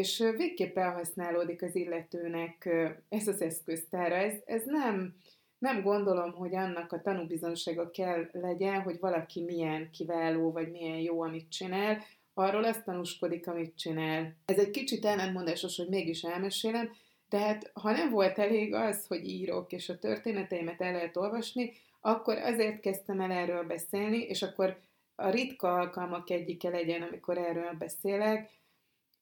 és 0.00 0.24
végképp 0.36 0.76
elhasználódik 0.76 1.62
az 1.62 1.74
illetőnek 1.74 2.68
ez 3.08 3.28
az 3.28 3.40
eszköztára. 3.40 4.14
Ez, 4.14 4.34
ez 4.44 4.62
nem, 4.64 5.14
nem 5.58 5.82
gondolom, 5.82 6.32
hogy 6.32 6.54
annak 6.54 6.92
a 6.92 7.00
tanúbizonsága 7.00 7.90
kell 7.90 8.28
legyen, 8.32 8.82
hogy 8.82 8.98
valaki 9.00 9.42
milyen 9.42 9.90
kiváló, 9.90 10.52
vagy 10.52 10.70
milyen 10.70 10.98
jó, 10.98 11.22
amit 11.22 11.50
csinál, 11.50 12.02
arról 12.34 12.64
azt 12.64 12.84
tanúskodik, 12.84 13.46
amit 13.48 13.76
csinál. 13.76 14.36
Ez 14.44 14.58
egy 14.58 14.70
kicsit 14.70 15.04
ellentmondásos, 15.04 15.76
hogy 15.76 15.88
mégis 15.88 16.22
elmesélem, 16.22 16.90
de 17.28 17.38
hát 17.38 17.70
ha 17.74 17.90
nem 17.90 18.10
volt 18.10 18.38
elég 18.38 18.74
az, 18.74 19.06
hogy 19.06 19.28
írok, 19.28 19.72
és 19.72 19.88
a 19.88 19.98
történeteimet 19.98 20.80
el 20.80 20.92
lehet 20.92 21.16
olvasni, 21.16 21.72
akkor 22.00 22.38
azért 22.38 22.80
kezdtem 22.80 23.20
el 23.20 23.30
erről 23.30 23.64
beszélni, 23.64 24.18
és 24.18 24.42
akkor 24.42 24.80
a 25.14 25.30
ritka 25.30 25.74
alkalmak 25.74 26.30
egyike 26.30 26.68
legyen, 26.68 27.02
amikor 27.02 27.38
erről 27.38 27.72
beszélek, 27.78 28.50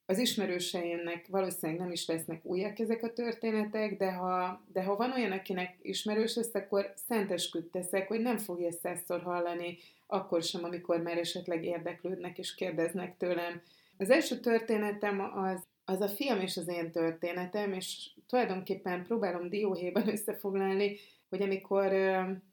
az 0.09 0.17
ismerőseimnek 0.17 1.27
valószínűleg 1.27 1.81
nem 1.81 1.91
is 1.91 2.07
lesznek 2.07 2.45
újak 2.45 2.79
ezek 2.79 3.03
a 3.03 3.13
történetek, 3.13 3.97
de 3.97 4.11
ha, 4.11 4.63
de 4.73 4.83
ha 4.83 4.95
van 4.95 5.11
olyan, 5.11 5.31
akinek 5.31 5.77
ismerős 5.81 6.35
lesz, 6.35 6.53
akkor 6.53 6.93
szentesküdt 7.07 7.71
teszek, 7.71 8.07
hogy 8.07 8.19
nem 8.19 8.37
fogja 8.37 8.71
százszor 8.71 9.21
hallani, 9.21 9.77
akkor 10.07 10.43
sem, 10.43 10.63
amikor 10.63 11.01
már 11.01 11.17
esetleg 11.17 11.65
érdeklődnek 11.65 12.37
és 12.37 12.55
kérdeznek 12.55 13.17
tőlem. 13.17 13.61
Az 13.97 14.09
első 14.09 14.39
történetem 14.39 15.19
az, 15.19 15.63
az 15.85 16.01
a 16.01 16.07
fiam 16.07 16.39
és 16.39 16.57
az 16.57 16.67
én 16.67 16.91
történetem, 16.91 17.73
és 17.73 18.09
tulajdonképpen 18.27 19.03
próbálom 19.03 19.49
dióhéjban 19.49 20.07
összefoglalni, 20.15 20.97
hogy 21.29 21.41
amikor 21.41 21.91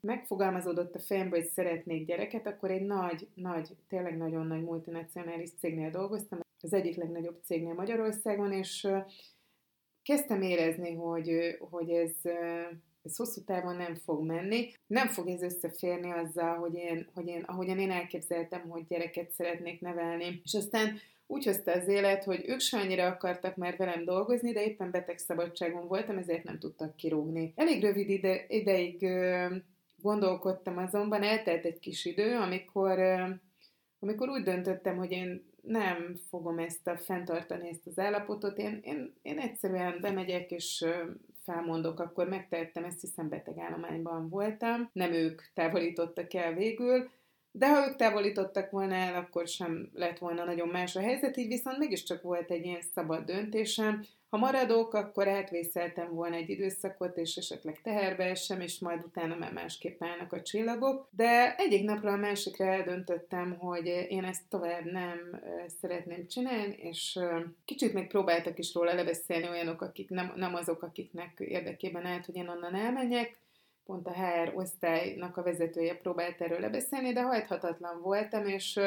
megfogalmazódott 0.01 0.95
a 0.95 0.99
fejembe, 0.99 1.35
hogy 1.37 1.47
szeretnék 1.47 2.05
gyereket, 2.05 2.47
akkor 2.47 2.71
egy 2.71 2.85
nagy, 2.85 3.27
nagy, 3.33 3.69
tényleg 3.87 4.17
nagyon 4.17 4.47
nagy 4.47 4.63
multinacionális 4.63 5.49
cégnél 5.59 5.89
dolgoztam, 5.89 6.45
az 6.61 6.73
egyik 6.73 6.95
legnagyobb 6.95 7.39
cégnél 7.43 7.73
Magyarországon, 7.73 8.51
és 8.51 8.87
kezdtem 10.03 10.41
érezni, 10.41 10.93
hogy, 10.93 11.57
hogy 11.59 11.89
ez, 11.89 12.11
ez 13.03 13.15
hosszú 13.15 13.43
távon 13.43 13.75
nem 13.75 13.95
fog 13.95 14.25
menni. 14.25 14.71
Nem 14.87 15.07
fog 15.07 15.27
ez 15.27 15.41
összeférni 15.41 16.11
azzal, 16.11 16.55
hogy 16.55 16.75
én, 16.75 17.09
hogy 17.13 17.27
én, 17.27 17.43
ahogyan 17.43 17.79
én 17.79 17.91
elképzeltem, 17.91 18.69
hogy 18.69 18.87
gyereket 18.87 19.31
szeretnék 19.31 19.81
nevelni. 19.81 20.41
És 20.43 20.53
aztán 20.53 20.99
úgy 21.27 21.45
hozta 21.45 21.71
az 21.71 21.87
élet, 21.87 22.23
hogy 22.23 22.43
ők 22.47 22.59
se 22.59 22.77
annyira 22.77 23.05
akartak 23.05 23.55
már 23.55 23.77
velem 23.77 24.03
dolgozni, 24.03 24.51
de 24.51 24.63
éppen 24.63 24.91
betegszabadságon 24.91 25.87
voltam, 25.87 26.17
ezért 26.17 26.43
nem 26.43 26.59
tudtak 26.59 26.95
kirúgni. 26.95 27.53
Elég 27.55 27.81
rövid 27.81 28.09
ide, 28.09 28.45
ideig 28.47 29.07
gondolkodtam 29.95 30.77
azonban, 30.77 31.23
eltelt 31.23 31.65
egy 31.65 31.79
kis 31.79 32.05
idő, 32.05 32.35
amikor, 32.35 32.99
amikor 33.99 34.29
úgy 34.29 34.43
döntöttem, 34.43 34.97
hogy 34.97 35.11
én 35.11 35.45
nem 35.67 36.15
fogom 36.29 36.59
ezt 36.59 36.87
a 36.87 36.97
fenntartani, 36.97 37.69
ezt 37.69 37.87
az 37.87 37.99
állapotot. 37.99 38.57
Én, 38.57 38.79
én, 38.83 39.13
én 39.21 39.39
egyszerűen 39.39 39.97
bemegyek 40.01 40.51
és 40.51 40.85
felmondok, 41.43 41.99
akkor 41.99 42.27
megtehettem, 42.27 42.83
ezt 42.83 43.01
hiszen 43.01 43.29
betegállományban 43.29 44.29
voltam. 44.29 44.89
Nem 44.93 45.13
ők 45.13 45.41
távolítottak 45.53 46.33
el 46.33 46.53
végül, 46.53 47.09
de 47.51 47.69
ha 47.69 47.87
ők 47.87 47.95
távolítottak 47.95 48.71
volna 48.71 48.95
el, 48.95 49.15
akkor 49.15 49.47
sem 49.47 49.89
lett 49.93 50.17
volna 50.17 50.43
nagyon 50.43 50.67
más 50.67 50.95
a 50.95 51.01
helyzet, 51.01 51.37
így 51.37 51.47
viszont 51.47 51.77
mégiscsak 51.77 52.21
volt 52.21 52.51
egy 52.51 52.65
ilyen 52.65 52.81
szabad 52.93 53.25
döntésem, 53.25 54.03
ha 54.29 54.37
maradok, 54.37 54.93
akkor 54.93 55.27
átvészeltem 55.27 56.13
volna 56.13 56.35
egy 56.35 56.49
időszakot, 56.49 57.17
és 57.17 57.35
esetleg 57.35 57.81
teherbe 57.81 58.23
esem, 58.23 58.61
és 58.61 58.79
majd 58.79 59.03
utána 59.03 59.35
már 59.35 59.53
másképp 59.53 60.03
állnak 60.03 60.33
a 60.33 60.41
csillagok. 60.41 61.07
De 61.11 61.55
egyik 61.55 61.83
napról 61.83 62.11
a 62.11 62.17
másikra 62.17 62.65
eldöntöttem, 62.65 63.57
hogy 63.59 63.85
én 63.85 64.23
ezt 64.23 64.49
tovább 64.49 64.83
nem 64.83 65.41
szeretném 65.79 66.27
csinálni, 66.27 66.75
és 66.77 67.19
kicsit 67.65 67.93
még 67.93 68.07
próbáltak 68.07 68.59
is 68.59 68.73
róla 68.73 68.93
lebeszélni 68.93 69.49
olyanok, 69.49 69.81
akik 69.81 70.09
nem, 70.09 70.33
nem 70.35 70.55
azok, 70.55 70.81
akiknek 70.81 71.39
érdekében 71.39 72.05
állt, 72.05 72.25
hogy 72.25 72.35
én 72.35 72.47
onnan 72.47 72.75
elmenjek, 72.75 73.37
pont 73.85 74.07
a 74.07 74.13
HR 74.13 74.51
osztálynak 74.55 75.37
a 75.37 75.43
vezetője 75.43 75.97
próbált 75.97 76.41
erről 76.41 76.59
lebeszélni, 76.59 77.13
de 77.13 77.21
hajthatatlan 77.21 78.01
voltam, 78.01 78.45
és, 78.45 78.79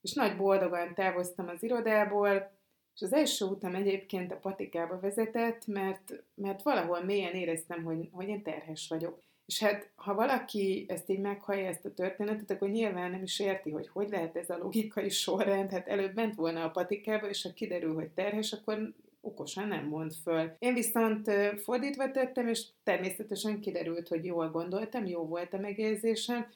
és 0.00 0.12
nagy 0.12 0.36
boldogan 0.36 0.94
távoztam 0.94 1.48
az 1.48 1.62
irodából, 1.62 2.53
és 2.94 3.02
az 3.02 3.12
első 3.12 3.44
utam 3.44 3.74
egyébként 3.74 4.32
a 4.32 4.36
patikába 4.36 5.00
vezetett, 5.00 5.66
mert, 5.66 6.24
mert 6.34 6.62
valahol 6.62 7.04
mélyen 7.04 7.34
éreztem, 7.34 7.84
hogy, 7.84 8.08
hogy 8.12 8.28
én 8.28 8.42
terhes 8.42 8.88
vagyok. 8.88 9.22
És 9.46 9.62
hát, 9.62 9.90
ha 9.94 10.14
valaki 10.14 10.86
ezt 10.88 11.10
így 11.10 11.20
meghallja, 11.20 11.68
ezt 11.68 11.84
a 11.84 11.94
történetet, 11.94 12.50
akkor 12.50 12.68
nyilván 12.68 13.10
nem 13.10 13.22
is 13.22 13.40
érti, 13.40 13.70
hogy 13.70 13.88
hogy 13.88 14.08
lehet 14.08 14.36
ez 14.36 14.50
a 14.50 14.58
logikai 14.58 15.08
sorrend. 15.08 15.70
Hát 15.70 15.88
előbb 15.88 16.14
ment 16.14 16.34
volna 16.34 16.64
a 16.64 16.70
patikába, 16.70 17.28
és 17.28 17.42
ha 17.42 17.52
kiderül, 17.52 17.94
hogy 17.94 18.08
terhes, 18.08 18.52
akkor 18.52 18.94
okosan 19.20 19.68
nem 19.68 19.86
mond 19.86 20.12
föl. 20.22 20.56
Én 20.58 20.74
viszont 20.74 21.30
fordítva 21.62 22.10
tettem, 22.10 22.48
és 22.48 22.66
természetesen 22.82 23.60
kiderült, 23.60 24.08
hogy 24.08 24.24
jól 24.24 24.50
gondoltam, 24.50 25.06
jó 25.06 25.26
volt 25.26 25.54
a 25.54 25.58
megérzésem, 25.58 26.46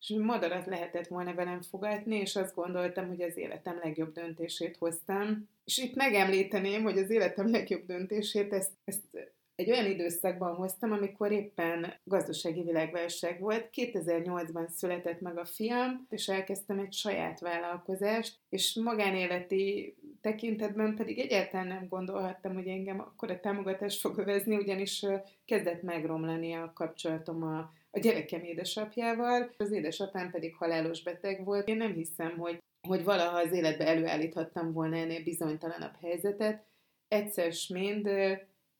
és 0.00 0.14
madarat 0.18 0.66
lehetett 0.66 1.06
volna 1.06 1.34
velem 1.34 1.62
fogadni, 1.62 2.16
és 2.16 2.36
azt 2.36 2.54
gondoltam, 2.54 3.08
hogy 3.08 3.22
az 3.22 3.36
életem 3.36 3.78
legjobb 3.82 4.12
döntését 4.12 4.76
hoztam. 4.76 5.48
És 5.64 5.78
itt 5.78 5.94
megemlíteném, 5.94 6.82
hogy 6.82 6.98
az 6.98 7.10
életem 7.10 7.50
legjobb 7.50 7.86
döntését, 7.86 8.52
ezt, 8.52 8.72
ezt 8.84 9.04
egy 9.54 9.70
olyan 9.70 9.90
időszakban 9.90 10.54
hoztam, 10.54 10.92
amikor 10.92 11.32
éppen 11.32 11.94
gazdasági 12.04 12.62
világválság 12.62 13.40
volt. 13.40 13.68
2008-ban 13.72 14.68
született 14.68 15.20
meg 15.20 15.38
a 15.38 15.44
fiam, 15.44 16.06
és 16.10 16.28
elkezdtem 16.28 16.78
egy 16.78 16.92
saját 16.92 17.40
vállalkozást, 17.40 18.38
és 18.48 18.74
magánéleti 18.74 19.94
tekintetben 20.20 20.94
pedig 20.94 21.18
egyáltalán 21.18 21.66
nem 21.66 21.86
gondolhattam, 21.88 22.54
hogy 22.54 22.66
engem 22.66 23.00
akkor 23.00 23.30
a 23.30 23.40
támogatást 23.40 24.00
fog 24.00 24.18
övezni, 24.18 24.56
ugyanis 24.56 25.06
kezdett 25.44 25.82
megromlani 25.82 26.52
a 26.52 26.72
kapcsolatom 26.74 27.42
a, 27.42 27.58
a 27.90 27.98
gyerekem 27.98 28.42
édesapjával, 28.42 29.54
az 29.56 29.72
édesapám 29.72 30.30
pedig 30.30 30.54
halálos 30.54 31.02
beteg 31.02 31.44
volt. 31.44 31.68
Én 31.68 31.76
nem 31.76 31.92
hiszem, 31.92 32.38
hogy, 32.38 32.58
hogy 32.86 33.04
valaha 33.04 33.38
az 33.38 33.52
életbe 33.52 33.86
előállíthattam 33.86 34.72
volna 34.72 34.96
ennél 34.96 35.22
bizonytalanabb 35.22 35.94
helyzetet. 36.00 36.64
Egyszer 37.08 37.52
mind 37.68 38.08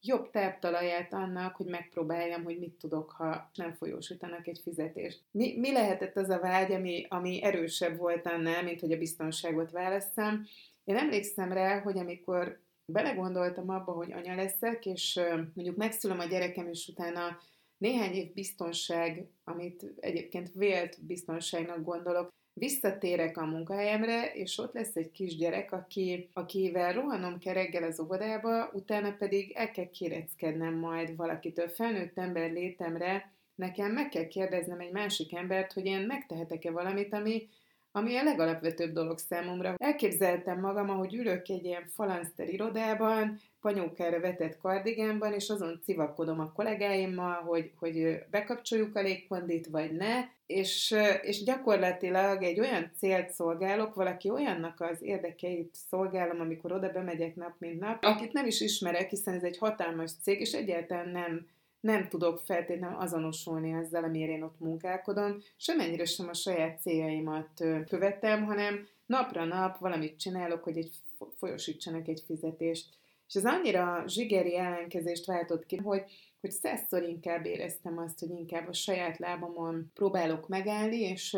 jobb 0.00 0.30
táptalaját 0.30 1.12
annak, 1.12 1.56
hogy 1.56 1.66
megpróbáljam, 1.66 2.44
hogy 2.44 2.58
mit 2.58 2.74
tudok, 2.78 3.10
ha 3.10 3.50
nem 3.54 3.72
folyósítanak 3.72 4.46
egy 4.46 4.60
fizetést. 4.62 5.22
Mi, 5.30 5.58
mi 5.58 5.72
lehetett 5.72 6.16
az 6.16 6.28
a 6.28 6.38
vágy, 6.38 6.72
ami, 6.72 7.06
ami 7.08 7.42
erősebb 7.42 7.96
volt 7.96 8.26
annál, 8.26 8.62
mint 8.62 8.80
hogy 8.80 8.92
a 8.92 8.98
biztonságot 8.98 9.70
válasszam? 9.70 10.46
Én 10.84 10.96
emlékszem 10.96 11.52
rá, 11.52 11.80
hogy 11.80 11.98
amikor 11.98 12.60
belegondoltam 12.92 13.68
abba, 13.68 13.92
hogy 13.92 14.12
anya 14.12 14.34
leszek, 14.34 14.86
és 14.86 15.20
mondjuk 15.54 15.76
megszülöm 15.76 16.18
a 16.18 16.24
gyerekem, 16.24 16.68
és 16.68 16.88
utána 16.88 17.38
néhány 17.76 18.12
év 18.12 18.32
biztonság, 18.32 19.30
amit 19.44 19.94
egyébként 20.00 20.52
vélt 20.54 21.04
biztonságnak 21.06 21.84
gondolok, 21.84 22.32
visszatérek 22.54 23.36
a 23.36 23.46
munkahelyemre, 23.46 24.32
és 24.32 24.58
ott 24.58 24.74
lesz 24.74 24.96
egy 24.96 25.10
kisgyerek, 25.10 25.72
aki, 25.72 26.28
akivel 26.32 26.92
rohanom 26.92 27.38
kell 27.38 27.54
reggel 27.54 27.82
az 27.82 28.00
óvodába, 28.00 28.70
utána 28.72 29.14
pedig 29.18 29.52
el 29.54 29.70
kell 29.70 29.90
kéreckednem 29.90 30.74
majd 30.74 31.16
valakitől 31.16 31.68
felnőtt 31.68 32.18
ember 32.18 32.52
létemre, 32.52 33.32
nekem 33.54 33.92
meg 33.92 34.08
kell 34.08 34.26
kérdeznem 34.26 34.80
egy 34.80 34.92
másik 34.92 35.34
embert, 35.34 35.72
hogy 35.72 35.86
én 35.86 36.00
megtehetek-e 36.00 36.70
valamit, 36.70 37.12
ami 37.12 37.48
ami 37.96 38.16
a 38.16 38.22
legalapvetőbb 38.22 38.92
dolog 38.92 39.18
számomra. 39.18 39.74
Elképzeltem 39.76 40.60
magam, 40.60 40.90
ahogy 40.90 41.14
ülök 41.14 41.48
egy 41.48 41.64
ilyen 41.64 41.86
falanszter 41.94 42.48
irodában, 42.48 43.40
panyókára 43.60 44.20
vetett 44.20 44.58
kardigánban, 44.58 45.32
és 45.32 45.48
azon 45.48 45.80
civakodom 45.84 46.40
a 46.40 46.52
kollégáimmal, 46.52 47.42
hogy, 47.42 47.72
hogy 47.78 48.18
bekapcsoljuk 48.30 48.96
a 48.96 49.00
légkondit, 49.02 49.66
vagy 49.66 49.92
ne, 49.92 50.24
és, 50.46 50.94
és 51.22 51.42
gyakorlatilag 51.42 52.42
egy 52.42 52.60
olyan 52.60 52.90
célt 52.96 53.30
szolgálok, 53.30 53.94
valaki 53.94 54.30
olyannak 54.30 54.80
az 54.80 55.02
érdekeit 55.02 55.74
szolgálom, 55.88 56.40
amikor 56.40 56.72
oda 56.72 56.88
bemegyek 56.88 57.34
nap, 57.34 57.54
mint 57.58 57.80
nap, 57.80 58.04
akit 58.04 58.32
nem 58.32 58.46
is 58.46 58.60
ismerek, 58.60 59.10
hiszen 59.10 59.34
ez 59.34 59.42
egy 59.42 59.58
hatalmas 59.58 60.10
cég, 60.22 60.40
és 60.40 60.52
egyáltalán 60.52 61.08
nem 61.08 61.46
nem 61.84 62.08
tudok 62.08 62.40
feltétlenül 62.40 62.96
azonosulni 62.98 63.72
ezzel, 63.72 64.04
amire 64.04 64.32
én 64.32 64.42
ott 64.42 64.60
munkálkodom, 64.60 65.42
semennyire 65.56 66.04
sem 66.04 66.28
a 66.28 66.34
saját 66.34 66.80
céljaimat 66.80 67.64
követem, 67.88 68.44
hanem 68.44 68.88
napra 69.06 69.44
nap 69.44 69.78
valamit 69.78 70.18
csinálok, 70.18 70.62
hogy 70.62 70.76
egy 70.76 70.90
folyosítsanak 71.36 72.08
egy 72.08 72.22
fizetést. 72.26 72.88
És 73.28 73.34
ez 73.34 73.44
annyira 73.44 74.04
zsigeri 74.06 74.56
ellenkezést 74.56 75.26
váltott 75.26 75.66
ki, 75.66 75.76
hogy, 75.76 76.02
hogy 76.44 76.52
százszor 76.52 77.02
inkább 77.02 77.46
éreztem 77.46 77.98
azt, 77.98 78.18
hogy 78.18 78.30
inkább 78.30 78.68
a 78.68 78.72
saját 78.72 79.18
lábamon 79.18 79.90
próbálok 79.94 80.48
megállni, 80.48 81.00
és, 81.00 81.36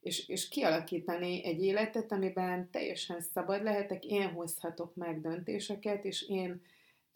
és, 0.00 0.28
és 0.28 0.48
kialakítani 0.48 1.44
egy 1.44 1.62
életet, 1.62 2.12
amiben 2.12 2.70
teljesen 2.70 3.20
szabad 3.20 3.62
lehetek, 3.62 4.04
én 4.04 4.28
hozhatok 4.28 4.94
meg 4.94 5.20
döntéseket, 5.20 6.04
és 6.04 6.28
én 6.28 6.62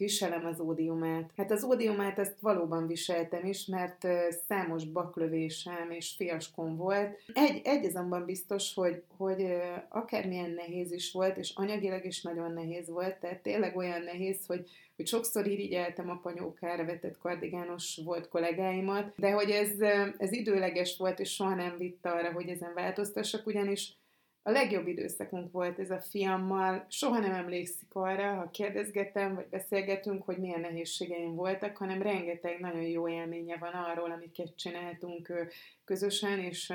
viselem 0.00 0.46
az 0.46 0.60
ódiumát. 0.60 1.30
Hát 1.36 1.50
az 1.50 1.64
ódiumát 1.64 2.18
ezt 2.18 2.36
valóban 2.40 2.86
viseltem 2.86 3.44
is, 3.44 3.66
mert 3.66 4.06
számos 4.48 4.84
baklövésem 4.84 5.90
és 5.90 6.14
fiaskon 6.16 6.76
volt. 6.76 7.18
Egy, 7.34 7.60
egy 7.64 7.84
azonban 7.84 8.24
biztos, 8.24 8.74
hogy, 8.74 9.02
hogy 9.16 9.46
akármilyen 9.88 10.50
nehéz 10.50 10.92
is 10.92 11.12
volt, 11.12 11.36
és 11.36 11.52
anyagilag 11.54 12.04
is 12.04 12.22
nagyon 12.22 12.52
nehéz 12.52 12.88
volt, 12.90 13.16
tehát 13.16 13.42
tényleg 13.42 13.76
olyan 13.76 14.02
nehéz, 14.02 14.46
hogy, 14.46 14.70
hogy 14.96 15.06
sokszor 15.06 15.46
irigyeltem 15.46 16.10
a 16.10 16.20
panyókára 16.22 16.84
vetett 16.84 17.18
kardigános 17.18 18.00
volt 18.04 18.28
kollégáimat, 18.28 19.12
de 19.16 19.30
hogy 19.30 19.50
ez, 19.50 19.80
ez 20.16 20.32
időleges 20.32 20.96
volt, 20.96 21.20
és 21.20 21.34
soha 21.34 21.54
nem 21.54 21.76
vitt 21.78 22.06
arra, 22.06 22.32
hogy 22.32 22.48
ezen 22.48 22.74
változtassak, 22.74 23.46
ugyanis 23.46 23.98
a 24.42 24.50
legjobb 24.50 24.86
időszakunk 24.86 25.52
volt 25.52 25.78
ez 25.78 25.90
a 25.90 26.00
fiammal. 26.00 26.86
Soha 26.88 27.18
nem 27.18 27.32
emlékszik 27.32 27.94
arra, 27.94 28.34
ha 28.34 28.50
kérdezgetem, 28.50 29.34
vagy 29.34 29.48
beszélgetünk, 29.48 30.22
hogy 30.24 30.38
milyen 30.38 30.60
nehézségeim 30.60 31.34
voltak, 31.34 31.76
hanem 31.76 32.02
rengeteg 32.02 32.60
nagyon 32.60 32.82
jó 32.82 33.08
élménye 33.08 33.56
van 33.56 33.72
arról, 33.72 34.10
amiket 34.10 34.56
csináltunk 34.56 35.32
közösen, 35.84 36.38
és, 36.38 36.72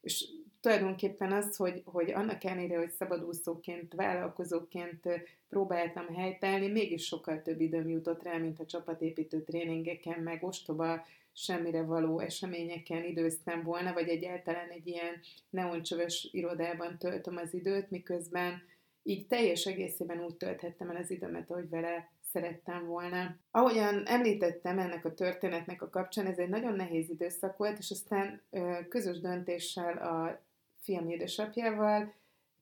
és 0.00 0.28
tulajdonképpen 0.64 1.32
az, 1.32 1.56
hogy, 1.56 1.82
hogy 1.84 2.10
annak 2.10 2.44
ellenére, 2.44 2.76
hogy 2.76 2.90
szabadúszóként, 2.90 3.94
vállalkozóként 3.94 5.08
próbáltam 5.48 6.14
helytállni, 6.14 6.68
mégis 6.68 7.04
sokkal 7.04 7.42
több 7.42 7.60
időm 7.60 7.88
jutott 7.88 8.22
rá, 8.22 8.36
mint 8.36 8.60
a 8.60 8.66
csapatépítő 8.66 9.42
tréningeken, 9.42 10.20
meg 10.20 10.44
ostoba 10.44 11.06
semmire 11.32 11.82
való 11.82 12.18
eseményeken 12.20 13.04
időztem 13.04 13.62
volna, 13.62 13.92
vagy 13.92 14.08
egyáltalán 14.08 14.68
egy 14.68 14.86
ilyen 14.86 15.20
neoncsöves 15.50 16.28
irodában 16.32 16.98
töltöm 16.98 17.36
az 17.36 17.54
időt, 17.54 17.90
miközben 17.90 18.62
így 19.02 19.26
teljes 19.26 19.64
egészében 19.64 20.24
úgy 20.24 20.36
tölthettem 20.36 20.90
el 20.90 20.96
az 20.96 21.10
időmet, 21.10 21.50
ahogy 21.50 21.68
vele 21.68 22.12
szerettem 22.32 22.86
volna. 22.86 23.36
Ahogyan 23.50 24.06
említettem 24.06 24.78
ennek 24.78 25.04
a 25.04 25.14
történetnek 25.14 25.82
a 25.82 25.90
kapcsán, 25.90 26.26
ez 26.26 26.38
egy 26.38 26.48
nagyon 26.48 26.74
nehéz 26.74 27.08
időszak 27.08 27.56
volt, 27.56 27.78
és 27.78 27.90
aztán 27.90 28.42
közös 28.88 29.20
döntéssel 29.20 29.96
a 29.96 30.42
fiam 30.84 31.08
édesapjával 31.08 32.14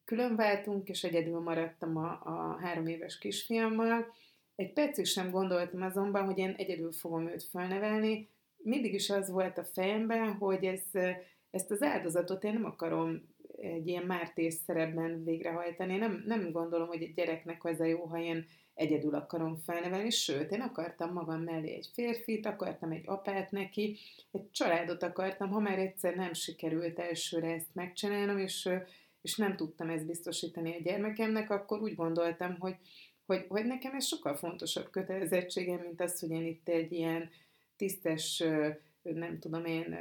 különváltunk, 0.04 0.88
és 0.88 1.04
egyedül 1.04 1.40
maradtam 1.40 1.96
a, 1.96 2.20
a 2.24 2.58
három 2.60 2.86
éves 2.86 3.18
kisfiammal. 3.18 4.14
Egy 4.56 4.72
percig 4.72 5.04
sem 5.04 5.30
gondoltam 5.30 5.82
azonban, 5.82 6.24
hogy 6.24 6.38
én 6.38 6.54
egyedül 6.56 6.92
fogom 6.92 7.28
őt 7.28 7.42
felnevelni, 7.42 8.28
mindig 8.56 8.94
is 8.94 9.10
az 9.10 9.30
volt 9.30 9.58
a 9.58 9.64
fejemben, 9.64 10.32
hogy 10.32 10.64
ez, 10.64 11.02
ezt 11.50 11.70
az 11.70 11.82
áldozatot 11.82 12.44
én 12.44 12.52
nem 12.52 12.64
akarom 12.64 13.31
egy 13.62 13.86
ilyen 13.86 14.02
mártés 14.02 14.54
szerepben 14.54 15.24
végrehajtani. 15.24 15.96
Nem, 15.96 16.22
nem 16.26 16.52
gondolom, 16.52 16.88
hogy 16.88 17.02
egy 17.02 17.14
gyereknek 17.14 17.64
az 17.64 17.80
a 17.80 17.84
jó, 17.84 18.04
ha 18.04 18.18
én 18.18 18.46
egyedül 18.74 19.14
akarom 19.14 19.56
felnevelni, 19.56 20.10
sőt, 20.10 20.50
én 20.50 20.60
akartam 20.60 21.12
magam 21.12 21.42
mellé 21.42 21.74
egy 21.74 21.88
férfit, 21.92 22.46
akartam 22.46 22.90
egy 22.90 23.02
apát 23.06 23.50
neki, 23.50 23.98
egy 24.30 24.50
családot 24.50 25.02
akartam, 25.02 25.50
ha 25.50 25.60
már 25.60 25.78
egyszer 25.78 26.14
nem 26.14 26.32
sikerült 26.32 26.98
elsőre 26.98 27.52
ezt 27.52 27.74
megcsinálnom, 27.74 28.38
és, 28.38 28.68
és 29.22 29.36
nem 29.36 29.56
tudtam 29.56 29.88
ezt 29.90 30.06
biztosítani 30.06 30.74
a 30.74 30.82
gyermekemnek, 30.82 31.50
akkor 31.50 31.80
úgy 31.80 31.94
gondoltam, 31.94 32.56
hogy, 32.58 32.76
hogy, 33.26 33.44
hogy 33.48 33.64
nekem 33.64 33.94
ez 33.94 34.06
sokkal 34.06 34.34
fontosabb 34.34 34.90
kötelezettségem, 34.90 35.80
mint 35.80 36.00
az, 36.00 36.20
hogy 36.20 36.30
én 36.30 36.46
itt 36.46 36.68
egy 36.68 36.92
ilyen 36.92 37.30
tisztes, 37.76 38.44
nem 39.02 39.38
tudom 39.38 39.64
én, 39.64 39.98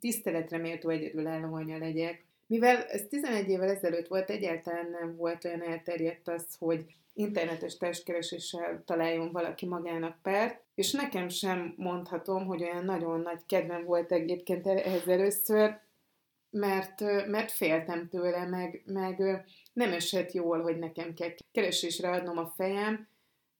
tiszteletre 0.00 0.58
méltó 0.58 0.88
egyedülálló 0.88 1.54
anya 1.54 1.78
legyek. 1.78 2.24
Mivel 2.46 2.82
ez 2.82 3.02
11 3.08 3.48
évvel 3.48 3.68
ezelőtt 3.68 4.08
volt, 4.08 4.30
egyáltalán 4.30 4.90
nem 4.90 5.16
volt 5.16 5.44
olyan 5.44 5.62
elterjedt 5.62 6.28
az, 6.28 6.46
hogy 6.58 6.84
internetes 7.14 7.76
testkereséssel 7.76 8.82
találjon 8.84 9.32
valaki 9.32 9.66
magának 9.66 10.22
párt, 10.22 10.62
és 10.74 10.92
nekem 10.92 11.28
sem 11.28 11.74
mondhatom, 11.76 12.46
hogy 12.46 12.62
olyan 12.62 12.84
nagyon 12.84 13.20
nagy 13.20 13.40
kedvem 13.46 13.84
volt 13.84 14.12
egyébként 14.12 14.66
ehhez 14.66 15.08
először, 15.08 15.80
mert, 16.50 17.00
mert 17.26 17.50
féltem 17.50 18.08
tőle, 18.08 18.46
meg, 18.46 18.82
meg 18.86 19.44
nem 19.72 19.92
esett 19.92 20.32
jól, 20.32 20.62
hogy 20.62 20.78
nekem 20.78 21.14
kell 21.14 21.30
keresésre 21.52 22.10
adnom 22.10 22.38
a 22.38 22.52
fejem, 22.56 23.08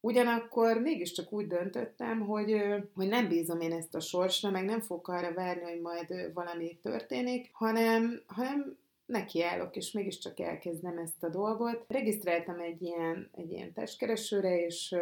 Ugyanakkor 0.04 0.80
mégiscsak 0.80 1.32
úgy 1.32 1.46
döntöttem, 1.46 2.20
hogy, 2.20 2.62
hogy 2.94 3.08
nem 3.08 3.28
bízom 3.28 3.60
én 3.60 3.72
ezt 3.72 3.94
a 3.94 4.00
sorsra, 4.00 4.50
meg 4.50 4.64
nem 4.64 4.80
fogok 4.80 5.08
arra 5.08 5.34
várni, 5.34 5.62
hogy 5.62 5.80
majd 5.80 6.30
valami 6.34 6.78
történik, 6.82 7.50
hanem, 7.52 8.22
hanem 8.26 8.76
nekiállok, 9.06 9.76
és 9.76 9.92
mégiscsak 9.92 10.40
elkezdem 10.40 10.98
ezt 10.98 11.22
a 11.22 11.28
dolgot. 11.28 11.84
Regisztráltam 11.88 12.60
egy 12.60 12.82
ilyen, 12.82 13.30
egy 13.32 13.50
ilyen 13.52 13.72
testkeresőre, 13.72 14.64
és, 14.64 14.94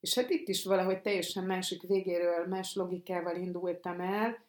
És 0.00 0.14
hát 0.14 0.30
itt 0.30 0.48
is 0.48 0.64
valahogy 0.64 1.00
teljesen 1.00 1.44
másik 1.44 1.82
végéről, 1.82 2.46
más 2.46 2.74
logikával 2.74 3.36
indultam 3.36 4.00
el, 4.00 4.44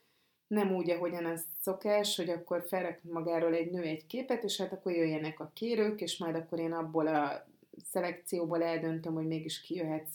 nem 0.47 0.75
úgy, 0.75 0.89
ahogyan 0.89 1.25
az 1.25 1.43
szokás, 1.61 2.15
hogy 2.15 2.29
akkor 2.29 2.63
felrak 2.67 2.99
magáról 3.01 3.53
egy 3.53 3.71
nő 3.71 3.81
egy 3.81 4.05
képet, 4.05 4.43
és 4.43 4.57
hát 4.57 4.71
akkor 4.71 4.91
jöjjenek 4.91 5.39
a 5.39 5.51
kérők, 5.53 6.01
és 6.01 6.17
majd 6.17 6.35
akkor 6.35 6.59
én 6.59 6.71
abból 6.73 7.07
a 7.07 7.45
szelekcióból 7.83 8.63
eldöntöm, 8.63 9.13
hogy 9.13 9.27
mégis 9.27 9.61
ki 9.61 9.75
jöhet. 9.75 10.07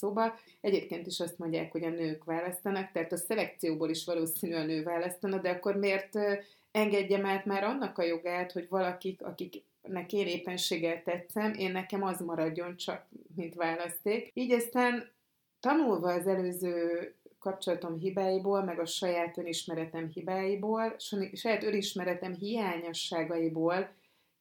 Egyébként 0.60 1.06
is 1.06 1.20
azt 1.20 1.38
mondják, 1.38 1.72
hogy 1.72 1.84
a 1.84 1.90
nők 1.90 2.24
választanak, 2.24 2.92
tehát 2.92 3.12
a 3.12 3.16
szelekcióból 3.16 3.90
is 3.90 4.04
valószínű 4.04 4.54
a 4.54 4.64
nő 4.64 4.82
választana, 4.82 5.38
de 5.38 5.50
akkor 5.50 5.76
miért 5.76 6.18
engedjem 6.70 7.26
át 7.26 7.44
már 7.44 7.64
annak 7.64 7.98
a 7.98 8.02
jogát, 8.02 8.52
hogy 8.52 8.68
valakik, 8.68 9.22
akiknek 9.22 10.12
én 10.12 10.26
éppenséggel 10.26 11.02
tetszem, 11.02 11.52
én 11.52 11.72
nekem 11.72 12.02
az 12.02 12.20
maradjon 12.20 12.76
csak, 12.76 13.06
mint 13.36 13.54
választék. 13.54 14.30
Így 14.34 14.52
aztán 14.52 15.10
tanulva 15.60 16.12
az 16.12 16.26
előző 16.26 17.14
kapcsolatom 17.38 17.98
hibáiból, 17.98 18.64
meg 18.64 18.78
a 18.78 18.86
saját 18.86 19.38
önismeretem 19.38 20.08
hibáiból, 20.08 20.94
saját 21.32 21.62
önismeretem 21.62 22.34
hiányosságaiból 22.34 23.90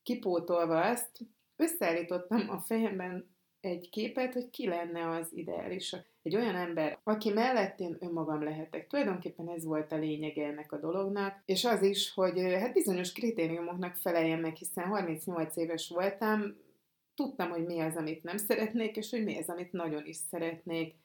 kipótolva 0.03 0.81
azt, 0.81 1.19
összeállítottam 1.61 2.49
a 2.49 2.59
fejemben 2.59 3.35
egy 3.59 3.89
képet, 3.89 4.33
hogy 4.33 4.49
ki 4.49 4.67
lenne 4.67 5.09
az 5.09 5.27
ideális. 5.33 5.95
Egy 6.21 6.35
olyan 6.35 6.55
ember, 6.55 6.99
aki 7.03 7.29
mellett 7.29 7.79
én 7.79 7.97
önmagam 7.99 8.43
lehetek. 8.43 8.87
Tulajdonképpen 8.87 9.49
ez 9.49 9.65
volt 9.65 9.91
a 9.91 9.97
lényege 9.97 10.45
ennek 10.45 10.71
a 10.71 10.79
dolognak, 10.79 11.41
és 11.45 11.65
az 11.65 11.81
is, 11.81 12.13
hogy 12.13 12.39
hát 12.39 12.73
bizonyos 12.73 13.11
kritériumoknak 13.11 13.95
feleljen 13.95 14.39
meg, 14.39 14.55
hiszen 14.55 14.87
38 14.87 15.57
éves 15.57 15.89
voltam, 15.89 16.41
tudtam, 17.15 17.49
hogy 17.49 17.65
mi 17.65 17.79
az, 17.79 17.95
amit 17.95 18.23
nem 18.23 18.37
szeretnék, 18.37 18.95
és 18.95 19.09
hogy 19.09 19.23
mi 19.23 19.37
az, 19.37 19.49
amit 19.49 19.71
nagyon 19.71 20.05
is 20.05 20.15
szeretnék. 20.15 20.95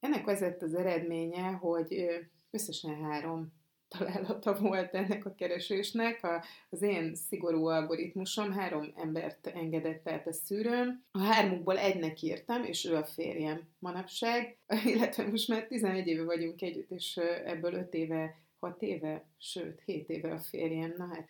Ennek 0.00 0.26
az 0.26 0.54
az 0.58 0.74
eredménye, 0.74 1.50
hogy 1.50 2.06
összesen 2.50 3.04
három 3.04 3.57
találata 3.88 4.58
volt 4.58 4.94
ennek 4.94 5.24
a 5.24 5.34
keresésnek. 5.34 6.24
A, 6.24 6.44
az 6.70 6.82
én 6.82 7.14
szigorú 7.14 7.66
algoritmusom 7.66 8.52
három 8.52 8.92
embert 8.96 9.46
engedett 9.46 10.08
át 10.08 10.26
a 10.26 10.32
szűrőn. 10.32 11.04
A 11.10 11.22
hármukból 11.22 11.78
egynek 11.78 12.22
írtam, 12.22 12.64
és 12.64 12.84
ő 12.84 12.96
a 12.96 13.04
férjem 13.04 13.60
manapság, 13.78 14.58
illetve 14.94 15.26
most 15.26 15.48
már 15.48 15.66
11 15.66 16.06
éve 16.06 16.24
vagyunk 16.24 16.62
együtt, 16.62 16.90
és 16.90 17.16
ebből 17.44 17.72
5 17.72 17.94
éve, 17.94 18.36
6 18.60 18.82
éve, 18.82 19.24
sőt 19.38 19.82
7 19.84 20.08
éve 20.08 20.32
a 20.32 20.38
férjem. 20.38 20.94
Na 20.96 21.06
hát 21.06 21.28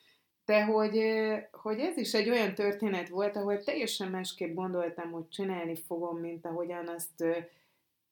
de 0.48 0.64
hogy, 0.64 1.00
hogy 1.50 1.78
ez 1.78 1.96
is 1.96 2.14
egy 2.14 2.28
olyan 2.28 2.54
történet 2.54 3.08
volt, 3.08 3.36
ahol 3.36 3.62
teljesen 3.64 4.10
másképp 4.10 4.54
gondoltam, 4.54 5.10
hogy 5.10 5.28
csinálni 5.28 5.76
fogom, 5.76 6.18
mint 6.18 6.46
ahogyan 6.46 6.88
azt 6.88 7.24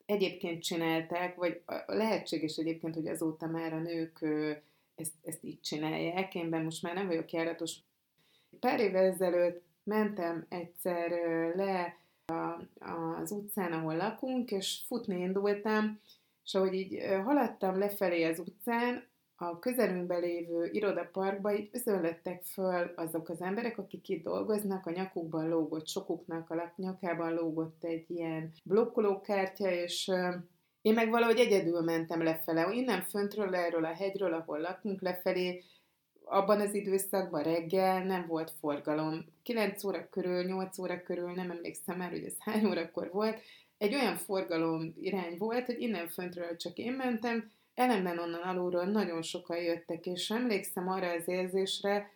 egyébként 0.06 0.62
csinálták, 0.62 1.36
vagy 1.36 1.62
lehetséges 1.86 2.56
egyébként, 2.56 2.94
hogy 2.94 3.06
azóta 3.06 3.46
már 3.46 3.72
a 3.72 3.78
nők 3.78 4.24
ezt, 4.94 5.12
ezt 5.22 5.44
így 5.44 5.60
csinálják. 5.60 6.34
Én 6.34 6.46
most 6.46 6.82
már 6.82 6.94
nem 6.94 7.06
vagyok 7.06 7.32
járatos. 7.32 7.74
Pár 8.60 8.80
évvel 8.80 9.04
ezelőtt 9.04 9.64
mentem 9.82 10.46
egyszer 10.48 11.10
le 11.54 11.96
a, 12.26 12.62
az 13.20 13.30
utcán, 13.30 13.72
ahol 13.72 13.96
lakunk, 13.96 14.50
és 14.50 14.80
futni 14.86 15.20
indultam, 15.20 16.00
és 16.44 16.54
ahogy 16.54 16.74
így 16.74 17.02
haladtam 17.24 17.78
lefelé 17.78 18.24
az 18.24 18.38
utcán, 18.38 19.04
a 19.36 19.58
közelünkben 19.58 20.20
lévő 20.20 20.68
irodaparkba 20.72 21.54
így 21.54 21.68
özönlettek 21.72 22.42
föl 22.44 22.92
azok 22.96 23.28
az 23.28 23.40
emberek, 23.40 23.78
akik 23.78 24.08
itt 24.08 24.24
dolgoznak, 24.24 24.86
a 24.86 24.90
nyakukban 24.90 25.48
lógott, 25.48 25.88
sokuknak 25.88 26.50
a 26.50 26.72
nyakában 26.76 27.34
lógott 27.34 27.84
egy 27.84 28.10
ilyen 28.10 28.52
blokkolókártya, 28.64 29.70
és 29.70 30.10
én 30.80 30.94
meg 30.94 31.10
valahogy 31.10 31.38
egyedül 31.38 31.80
mentem 31.80 32.22
lefele. 32.22 32.72
Innen 32.72 33.02
föntről, 33.02 33.54
erről 33.54 33.84
a 33.84 33.94
hegyről, 33.94 34.32
ahol 34.32 34.60
lakunk, 34.60 35.00
lefelé, 35.00 35.62
abban 36.24 36.60
az 36.60 36.74
időszakban 36.74 37.42
reggel 37.42 38.04
nem 38.04 38.26
volt 38.26 38.50
forgalom. 38.60 39.24
9 39.42 39.84
óra 39.84 40.08
körül, 40.08 40.44
8 40.44 40.78
óra 40.78 41.02
körül, 41.02 41.32
nem 41.32 41.50
emlékszem 41.50 41.96
már, 41.96 42.10
hogy 42.10 42.24
ez 42.24 42.36
hány 42.38 42.66
órakor 42.66 43.10
volt, 43.12 43.40
egy 43.78 43.94
olyan 43.94 44.16
forgalom 44.16 44.92
irány 44.96 45.36
volt, 45.38 45.66
hogy 45.66 45.80
innen 45.80 46.08
föntről 46.08 46.56
csak 46.56 46.76
én 46.76 46.92
mentem, 46.92 47.50
ellenben 47.76 48.18
onnan 48.18 48.42
alulról 48.42 48.84
nagyon 48.84 49.22
sokan 49.22 49.56
jöttek, 49.56 50.06
és 50.06 50.30
emlékszem 50.30 50.88
arra 50.88 51.10
az 51.10 51.28
érzésre, 51.28 52.10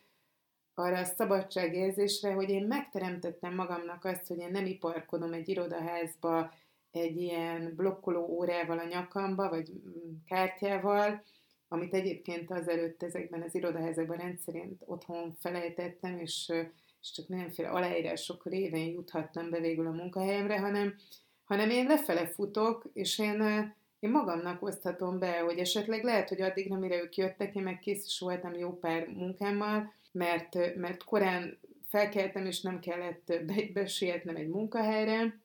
arra 0.73 0.97
a 0.97 1.03
szabadságérzésre, 1.03 2.33
hogy 2.33 2.49
én 2.49 2.67
megteremtettem 2.67 3.55
magamnak 3.55 4.05
azt, 4.05 4.27
hogy 4.27 4.37
én 4.37 4.51
nem 4.51 4.65
iparkodom 4.65 5.33
egy 5.33 5.49
irodaházba 5.49 6.53
egy 6.91 7.21
ilyen 7.21 7.73
blokkoló 7.75 8.25
órával 8.25 8.79
a 8.79 8.87
nyakamba, 8.87 9.49
vagy 9.49 9.71
kártyával, 10.27 11.23
amit 11.67 11.93
egyébként 11.93 12.51
azelőtt 12.51 13.03
ezekben 13.03 13.41
az 13.41 13.55
irodaházakban 13.55 14.17
rendszerint 14.17 14.81
otthon 14.85 15.35
felejtettem, 15.39 16.17
és, 16.19 16.51
és 17.01 17.11
csak 17.11 17.27
mindenféle 17.27 17.69
aláírások 17.69 18.45
révén 18.45 18.91
juthattam 18.91 19.49
be 19.49 19.59
végül 19.59 19.87
a 19.87 19.91
munkahelyemre, 19.91 20.59
hanem, 20.59 20.95
hanem 21.43 21.69
én 21.69 21.85
lefele 21.85 22.27
futok, 22.27 22.89
és 22.93 23.19
én 23.19 23.41
én 24.01 24.11
magamnak 24.11 24.61
oszthatom 24.61 25.19
be, 25.19 25.39
hogy 25.39 25.57
esetleg 25.57 26.03
lehet, 26.03 26.29
hogy 26.29 26.41
addig, 26.41 26.69
mire 26.69 27.01
ők 27.01 27.15
jöttek, 27.15 27.55
én 27.55 27.63
meg 27.63 27.79
kész 27.79 28.05
is 28.05 28.19
voltam 28.19 28.53
jó 28.53 28.77
pár 28.77 29.07
munkámmal, 29.07 29.93
mert, 30.11 30.75
mert 30.75 31.03
korán 31.03 31.59
felkeltem, 31.85 32.45
és 32.45 32.61
nem 32.61 32.79
kellett 32.79 33.25
be, 33.25 33.55
besietnem 33.73 34.35
egy 34.35 34.47
munkahelyre, 34.47 35.39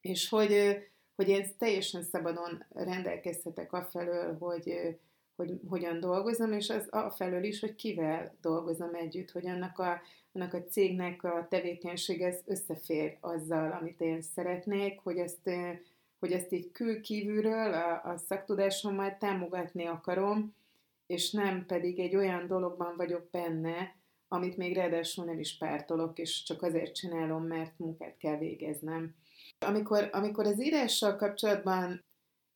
és 0.00 0.28
hogy, 0.28 0.78
hogy 1.14 1.28
én 1.28 1.46
teljesen 1.58 2.02
szabadon 2.02 2.64
rendelkezhetek 2.68 3.72
afelől, 3.72 4.36
hogy, 4.38 4.98
hogy 5.36 5.60
hogyan 5.68 6.00
dolgozom, 6.00 6.52
és 6.52 6.70
az 6.70 6.88
afelől 6.90 7.44
is, 7.44 7.60
hogy 7.60 7.74
kivel 7.74 8.36
dolgozom 8.40 8.94
együtt, 8.94 9.30
hogy 9.30 9.46
annak 9.46 9.78
a, 9.78 10.00
annak 10.32 10.54
a 10.54 10.64
cégnek 10.64 11.24
a 11.24 11.46
tevékenység 11.50 12.22
ez 12.22 12.40
összefér 12.44 13.16
azzal, 13.20 13.70
amit 13.72 14.00
én 14.00 14.22
szeretnék, 14.22 15.00
hogy 15.00 15.18
ezt 15.18 15.50
hogy 16.18 16.32
ezt 16.32 16.52
így 16.52 16.72
kül 16.72 17.00
kívülről 17.00 17.72
a, 17.72 18.04
a 18.04 18.16
szaktudásommal 18.16 19.16
támogatni 19.18 19.86
akarom, 19.86 20.54
és 21.06 21.30
nem 21.30 21.66
pedig 21.66 21.98
egy 21.98 22.16
olyan 22.16 22.46
dologban 22.46 22.96
vagyok 22.96 23.30
benne, 23.30 23.96
amit 24.28 24.56
még 24.56 24.76
ráadásul 24.76 25.24
nem 25.24 25.38
is 25.38 25.58
pártolok, 25.58 26.18
és 26.18 26.42
csak 26.42 26.62
azért 26.62 26.94
csinálom, 26.94 27.46
mert 27.46 27.78
munkát 27.78 28.16
kell 28.16 28.38
végeznem. 28.38 29.14
Amikor, 29.58 30.08
amikor 30.12 30.46
az 30.46 30.62
írással 30.62 31.16
kapcsolatban 31.16 32.04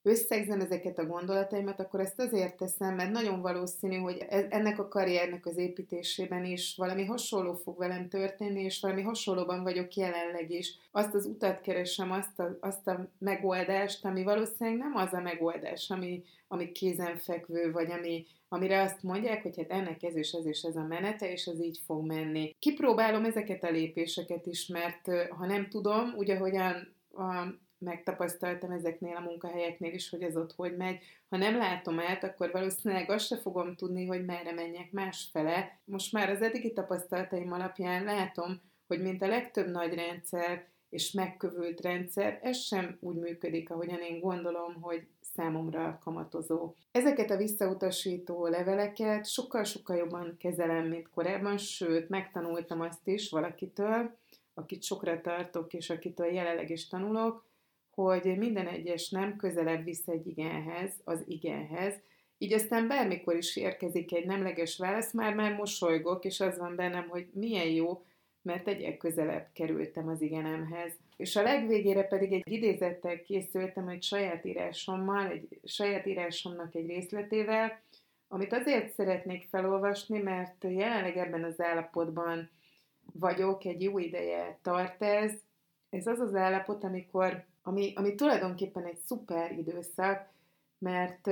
összegzem 0.03 0.61
ezeket 0.61 0.99
a 0.99 1.07
gondolataimat, 1.07 1.81
akkor 1.81 2.01
ezt 2.01 2.21
azért 2.21 2.57
teszem, 2.57 2.95
mert 2.95 3.11
nagyon 3.11 3.41
valószínű, 3.41 3.97
hogy 3.97 4.27
e, 4.29 4.47
ennek 4.51 4.79
a 4.79 4.89
karriernek 4.89 5.47
az 5.47 5.57
építésében 5.57 6.45
is 6.45 6.75
valami 6.77 7.05
hasonló 7.05 7.55
fog 7.55 7.79
velem 7.79 8.09
történni, 8.09 8.63
és 8.63 8.81
valami 8.81 9.03
hasonlóban 9.03 9.63
vagyok 9.63 9.95
jelenleg 9.95 10.51
is. 10.51 10.75
Azt 10.91 11.15
az 11.15 11.27
utat 11.27 11.61
keresem, 11.61 12.11
azt 12.11 12.39
a, 12.39 12.59
azt 12.61 12.87
a 12.89 13.09
megoldást, 13.19 14.05
ami 14.05 14.23
valószínűleg 14.23 14.79
nem 14.79 14.95
az 14.95 15.13
a 15.13 15.21
megoldás, 15.21 15.91
ami, 15.91 16.23
ami 16.49 16.73
kézenfekvő, 16.73 17.73
vagy 17.73 17.91
ami, 17.91 18.27
amire 18.49 18.83
azt 18.83 19.03
mondják, 19.03 19.43
hogy 19.43 19.57
hát 19.57 19.71
ennek 19.71 20.03
ez 20.03 20.17
és 20.17 20.33
ez 20.33 20.47
és 20.47 20.63
ez 20.63 20.77
a 20.77 20.87
menete, 20.87 21.33
és 21.33 21.47
ez 21.47 21.61
így 21.61 21.81
fog 21.87 22.07
menni. 22.07 22.55
Kipróbálom 22.59 23.25
ezeket 23.25 23.65
a 23.65 23.71
lépéseket 23.71 24.47
is, 24.47 24.67
mert 24.67 25.29
ha 25.29 25.47
nem 25.47 25.69
tudom, 25.69 26.15
úgy 26.17 26.31
ahogyan 26.31 26.95
a 27.13 27.61
megtapasztaltam 27.83 28.71
ezeknél 28.71 29.17
a 29.17 29.21
munkahelyeknél 29.21 29.93
is, 29.93 30.11
hogy 30.11 30.23
ez 30.23 30.37
ott 30.37 30.53
hogy 30.53 30.77
megy. 30.77 30.99
Ha 31.29 31.37
nem 31.37 31.57
látom 31.57 32.01
át, 32.01 32.25
akkor 32.25 32.51
valószínűleg 32.51 33.11
azt 33.11 33.27
se 33.27 33.37
fogom 33.37 33.75
tudni, 33.75 34.07
hogy 34.07 34.25
merre 34.25 34.53
menjek 34.53 34.93
másfele. 34.93 35.81
Most 35.85 36.13
már 36.13 36.31
az 36.31 36.43
eddigi 36.43 36.73
tapasztalataim 36.73 37.53
alapján 37.53 38.05
látom, 38.05 38.61
hogy 38.87 39.03
mint 39.03 39.23
a 39.23 39.27
legtöbb 39.27 39.71
nagy 39.71 39.95
rendszer 39.95 40.71
és 40.89 41.13
megkövült 41.13 41.81
rendszer, 41.81 42.39
ez 42.43 42.57
sem 42.59 42.97
úgy 43.01 43.17
működik, 43.17 43.71
ahogyan 43.71 44.01
én 44.01 44.21
gondolom, 44.21 44.81
hogy 44.81 45.07
számomra 45.21 45.99
kamatozó. 46.03 46.75
Ezeket 46.91 47.31
a 47.31 47.37
visszautasító 47.37 48.47
leveleket 48.47 49.27
sokkal-sokkal 49.27 49.97
jobban 49.97 50.37
kezelem, 50.39 50.87
mint 50.87 51.09
korábban, 51.09 51.59
sőt, 51.59 52.09
megtanultam 52.09 52.81
azt 52.81 53.09
is 53.09 53.31
valakitől, 53.31 54.17
akit 54.55 54.83
sokra 54.83 55.21
tartok, 55.21 55.73
és 55.73 55.91
akitől 55.91 56.27
jelenleg 56.27 56.71
is 56.71 56.89
tanulok, 56.89 57.45
hogy 57.95 58.39
minden 58.39 58.67
egyes 58.67 59.11
nem 59.11 59.37
közelebb 59.37 59.85
visz 59.85 60.09
egy 60.09 60.27
igenhez, 60.27 60.93
az 61.05 61.23
igenhez, 61.27 61.95
így 62.39 62.53
aztán 62.53 62.89
bármikor 62.89 63.37
is 63.37 63.57
érkezik 63.57 64.15
egy 64.15 64.27
nemleges 64.27 64.79
válasz, 64.79 65.13
már 65.13 65.35
már 65.35 65.55
mosolygok, 65.55 66.25
és 66.25 66.41
az 66.41 66.59
van 66.59 66.77
bennem, 66.77 67.09
hogy 67.09 67.29
milyen 67.33 67.69
jó, 67.69 68.05
mert 68.43 68.69
egyel 68.69 68.97
közelebb 68.97 69.49
kerültem 69.53 70.09
az 70.09 70.21
igenemhez. 70.21 70.93
És 71.17 71.37
a 71.37 71.43
legvégére 71.43 72.03
pedig 72.03 72.33
egy 72.33 72.43
idézettel 72.45 73.23
készültem 73.23 73.89
egy 73.89 74.03
saját 74.03 74.45
írásommal, 74.45 75.27
egy 75.27 75.61
saját 75.65 76.07
írásomnak 76.07 76.75
egy 76.75 76.87
részletével, 76.87 77.83
amit 78.29 78.53
azért 78.53 78.95
szeretnék 78.95 79.49
felolvasni, 79.49 80.19
mert 80.19 80.65
jelenleg 80.65 81.17
ebben 81.17 81.45
az 81.45 81.61
állapotban 81.61 82.51
vagyok, 83.13 83.65
egy 83.65 83.83
jó 83.83 83.99
ideje 83.99 84.59
tart 84.63 85.03
ez. 85.03 85.33
Ez 85.91 86.07
az 86.07 86.19
az 86.19 86.35
állapot, 86.35 86.85
amikor 86.85 87.45
ami, 87.63 87.93
ami 87.97 88.15
tulajdonképpen 88.15 88.85
egy 88.85 88.99
szuper 89.07 89.53
időszak, 89.59 90.29
mert 90.79 91.27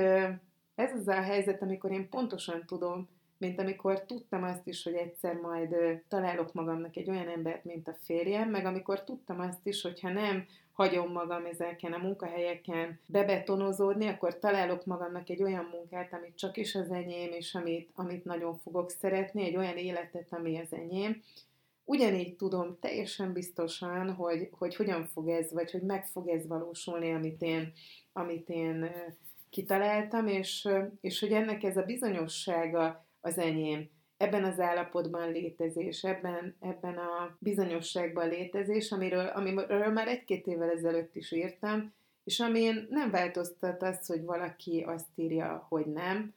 ez 0.75 0.93
az 0.93 1.07
a 1.07 1.21
helyzet, 1.21 1.61
amikor 1.61 1.91
én 1.91 2.09
pontosan 2.09 2.65
tudom, 2.65 3.09
mint 3.37 3.59
amikor 3.59 4.01
tudtam 4.05 4.43
azt 4.43 4.67
is, 4.67 4.83
hogy 4.83 4.93
egyszer 4.93 5.35
majd 5.35 5.75
találok 6.07 6.53
magamnak 6.53 6.95
egy 6.95 7.09
olyan 7.09 7.27
embert, 7.27 7.63
mint 7.63 7.87
a 7.87 7.97
férjem, 8.03 8.49
meg 8.49 8.65
amikor 8.65 9.03
tudtam 9.03 9.39
azt 9.39 9.67
is, 9.67 9.81
hogy 9.81 9.99
ha 10.01 10.09
nem 10.09 10.45
hagyom 10.71 11.11
magam 11.11 11.45
ezeken 11.45 11.93
a 11.93 11.97
munkahelyeken 11.97 12.99
bebetonozódni, 13.05 14.07
akkor 14.07 14.39
találok 14.39 14.85
magamnak 14.85 15.29
egy 15.29 15.43
olyan 15.43 15.65
munkát, 15.71 16.13
amit 16.13 16.37
csak 16.37 16.57
is 16.57 16.75
az 16.75 16.91
enyém, 16.91 17.31
és 17.31 17.55
amit, 17.55 17.89
amit 17.95 18.25
nagyon 18.25 18.57
fogok 18.57 18.89
szeretni, 18.89 19.43
egy 19.43 19.55
olyan 19.55 19.77
életet, 19.77 20.27
ami 20.29 20.59
az 20.59 20.73
enyém. 20.73 21.21
Ugyanígy 21.91 22.35
tudom 22.35 22.77
teljesen 22.79 23.33
biztosan, 23.33 24.13
hogy, 24.13 24.49
hogy 24.51 24.75
hogyan 24.75 25.05
fog 25.05 25.29
ez, 25.29 25.51
vagy 25.51 25.71
hogy 25.71 25.81
meg 25.81 26.05
fog 26.05 26.27
ez 26.27 26.47
valósulni, 26.47 27.13
amit 27.13 27.41
én, 27.41 27.71
amit 28.13 28.49
én 28.49 28.91
kitaláltam, 29.49 30.27
és, 30.27 30.67
és 31.01 31.19
hogy 31.19 31.31
ennek 31.31 31.63
ez 31.63 31.77
a 31.77 31.83
bizonyossága 31.83 33.05
az 33.21 33.37
enyém. 33.37 33.89
Ebben 34.17 34.43
az 34.43 34.59
állapotban 34.59 35.31
létezés, 35.31 36.03
ebben, 36.03 36.55
ebben 36.59 36.97
a 36.97 37.37
bizonyosságban 37.39 38.29
létezés, 38.29 38.91
amiről, 38.91 39.25
amiről 39.25 39.91
már 39.91 40.07
egy-két 40.07 40.47
évvel 40.47 40.69
ezelőtt 40.69 41.15
is 41.15 41.31
írtam, 41.31 41.93
és 42.23 42.39
amin 42.39 42.87
nem 42.89 43.11
változtat 43.11 43.83
az, 43.83 44.05
hogy 44.05 44.23
valaki 44.23 44.83
azt 44.87 45.09
írja, 45.15 45.65
hogy 45.69 45.85
nem, 45.85 46.33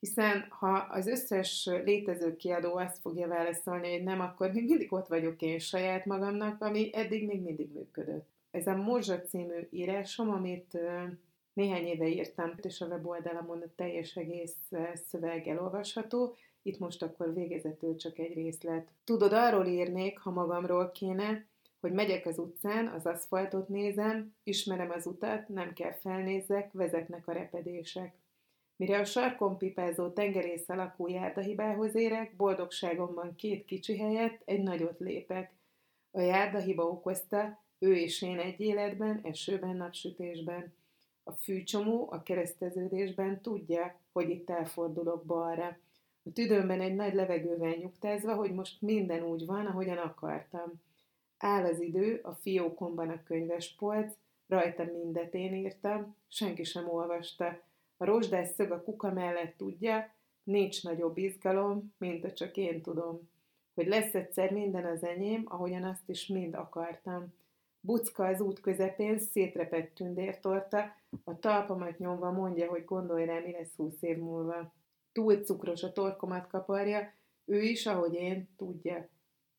hiszen 0.00 0.46
ha 0.48 0.72
az 0.72 1.06
összes 1.06 1.68
létező 1.84 2.36
kiadó 2.36 2.76
azt 2.76 3.00
fogja 3.00 3.28
válaszolni, 3.28 3.92
hogy 3.92 4.02
nem, 4.02 4.20
akkor 4.20 4.52
még 4.52 4.68
mindig 4.68 4.92
ott 4.92 5.06
vagyok 5.06 5.42
én 5.42 5.58
saját 5.58 6.04
magamnak, 6.04 6.62
ami 6.62 6.90
eddig 6.92 7.26
még 7.26 7.42
mindig 7.42 7.72
működött. 7.72 8.28
Ez 8.50 8.66
a 8.66 8.76
Morzsa 8.76 9.22
című 9.22 9.68
írásom, 9.70 10.30
amit 10.30 10.78
néhány 11.52 11.86
éve 11.86 12.08
írtam, 12.08 12.54
és 12.62 12.80
a 12.80 12.86
weboldalamon 12.86 13.60
a 13.60 13.74
teljes 13.76 14.16
egész 14.16 14.56
szöveg 15.08 15.48
elolvasható, 15.48 16.34
itt 16.62 16.78
most 16.78 17.02
akkor 17.02 17.34
végezetül 17.34 17.96
csak 17.96 18.18
egy 18.18 18.34
részlet. 18.34 18.88
Tudod, 19.04 19.32
arról 19.32 19.66
írnék, 19.66 20.18
ha 20.18 20.30
magamról 20.30 20.90
kéne, 20.90 21.46
hogy 21.80 21.92
megyek 21.92 22.26
az 22.26 22.38
utcán, 22.38 22.86
az 22.86 23.06
aszfaltot 23.06 23.68
nézem, 23.68 24.34
ismerem 24.42 24.90
az 24.90 25.06
utat, 25.06 25.48
nem 25.48 25.72
kell 25.72 25.92
felnézzek, 25.92 26.72
vezetnek 26.72 27.28
a 27.28 27.32
repedések. 27.32 28.14
Mire 28.78 28.98
a 28.98 29.04
sarkon 29.04 29.58
pipázó 29.58 30.08
tengerész 30.08 30.68
alakú 30.68 31.06
járdahibához 31.06 31.94
érek, 31.94 32.36
boldogságomban 32.36 33.34
két 33.34 33.64
kicsi 33.64 33.98
helyett 33.98 34.42
egy 34.44 34.62
nagyot 34.62 34.98
lépek. 34.98 35.52
A 36.10 36.20
járdahiba 36.20 36.84
okozta, 36.84 37.62
ő 37.78 37.94
és 37.94 38.22
én 38.22 38.38
egy 38.38 38.60
életben, 38.60 39.20
esőben, 39.22 39.76
napsütésben. 39.76 40.72
A 41.22 41.32
fűcsomó 41.32 42.08
a 42.10 42.22
kereszteződésben 42.22 43.40
tudja, 43.40 44.00
hogy 44.12 44.30
itt 44.30 44.50
elfordulok 44.50 45.24
balra. 45.24 45.78
A 46.24 46.32
tüdőmben 46.32 46.80
egy 46.80 46.94
nagy 46.94 47.14
levegővel 47.14 47.74
nyugtázva, 47.74 48.34
hogy 48.34 48.52
most 48.52 48.82
minden 48.82 49.22
úgy 49.22 49.46
van, 49.46 49.66
ahogyan 49.66 49.98
akartam. 49.98 50.72
Áll 51.38 51.64
az 51.64 51.80
idő, 51.80 52.20
a 52.22 52.32
fiókomban 52.32 53.08
a 53.08 53.22
könyvespolc, 53.22 54.14
rajta 54.48 54.84
mindet 54.84 55.34
én 55.34 55.54
írtam, 55.54 56.16
senki 56.28 56.64
sem 56.64 56.88
olvasta. 56.88 57.66
A 58.00 58.04
rozsdás 58.04 58.48
szög 58.48 58.70
a 58.70 58.82
kuka 58.82 59.12
mellett 59.12 59.56
tudja, 59.56 60.14
nincs 60.42 60.82
nagyobb 60.82 61.18
izgalom, 61.18 61.94
mint 61.98 62.24
a 62.24 62.32
csak 62.32 62.56
én 62.56 62.82
tudom. 62.82 63.28
Hogy 63.74 63.86
lesz 63.86 64.14
egyszer 64.14 64.52
minden 64.52 64.84
az 64.84 65.04
enyém, 65.04 65.44
ahogyan 65.44 65.84
azt 65.84 66.08
is 66.08 66.26
mind 66.26 66.54
akartam. 66.54 67.34
Bucka 67.80 68.26
az 68.26 68.40
út 68.40 68.60
közepén 68.60 69.18
szétrepett 69.18 69.94
tündértorta, 69.94 70.96
a 71.24 71.38
talpamat 71.38 71.98
nyomva 71.98 72.30
mondja, 72.30 72.68
hogy 72.68 72.84
gondolj 72.84 73.24
rá, 73.24 73.38
mi 73.38 73.52
lesz 73.52 73.76
húsz 73.76 74.02
év 74.02 74.18
múlva. 74.18 74.72
Túl 75.12 75.36
cukros 75.36 75.82
a 75.82 75.92
torkomat 75.92 76.46
kaparja, 76.46 77.12
ő 77.44 77.62
is, 77.62 77.86
ahogy 77.86 78.14
én, 78.14 78.48
tudja. 78.56 79.08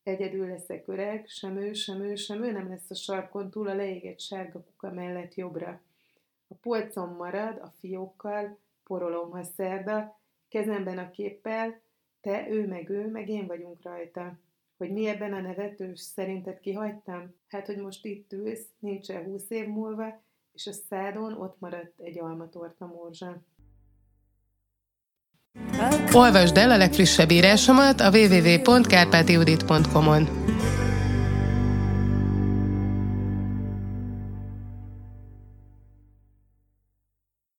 Egyedül 0.02 0.46
leszek 0.46 0.88
öreg, 0.88 1.26
sem 1.28 1.56
ő, 1.56 1.72
sem 1.72 2.00
ő, 2.00 2.14
sem 2.14 2.44
ő 2.44 2.52
nem 2.52 2.68
lesz 2.68 2.90
a 2.90 2.94
sarkon 2.94 3.50
túl 3.50 3.68
a 3.68 3.74
leégett 3.74 4.20
sárga 4.20 4.62
kuka 4.64 4.92
mellett 4.92 5.34
jobbra. 5.34 5.80
A 6.52 6.54
polcon 6.54 7.08
marad, 7.08 7.58
a 7.62 7.72
fiókkal, 7.78 8.58
porolom, 8.84 9.30
ha 9.30 9.42
szerda, 9.42 10.20
kezemben 10.48 10.98
a 10.98 11.10
képpel, 11.10 11.80
te, 12.20 12.50
ő 12.50 12.66
meg 12.66 12.88
ő, 12.88 13.10
meg 13.10 13.28
én 13.28 13.46
vagyunk 13.46 13.82
rajta. 13.82 14.38
Hogy 14.76 14.92
mi 14.92 15.06
ebben 15.06 15.32
a 15.32 15.40
nevetős, 15.40 16.00
szerinted 16.00 16.60
kihagytam? 16.60 17.34
Hát, 17.48 17.66
hogy 17.66 17.76
most 17.76 18.04
itt 18.04 18.32
ülsz, 18.32 18.66
nincs 18.78 19.10
el 19.10 19.22
húsz 19.22 19.50
év 19.50 19.66
múlva, 19.66 20.22
és 20.52 20.66
a 20.66 20.72
szádon 20.72 21.32
ott 21.32 21.60
maradt 21.60 22.00
egy 22.00 22.18
almatorta 22.18 22.86
morzsa. 22.86 23.42
Olvasd 26.12 26.56
el 26.56 26.70
a 26.70 26.76
legfrissebb 26.76 27.30
írásomat 27.30 28.00
a 28.00 28.10
www.kárpátiudit.com-on. 28.10 30.28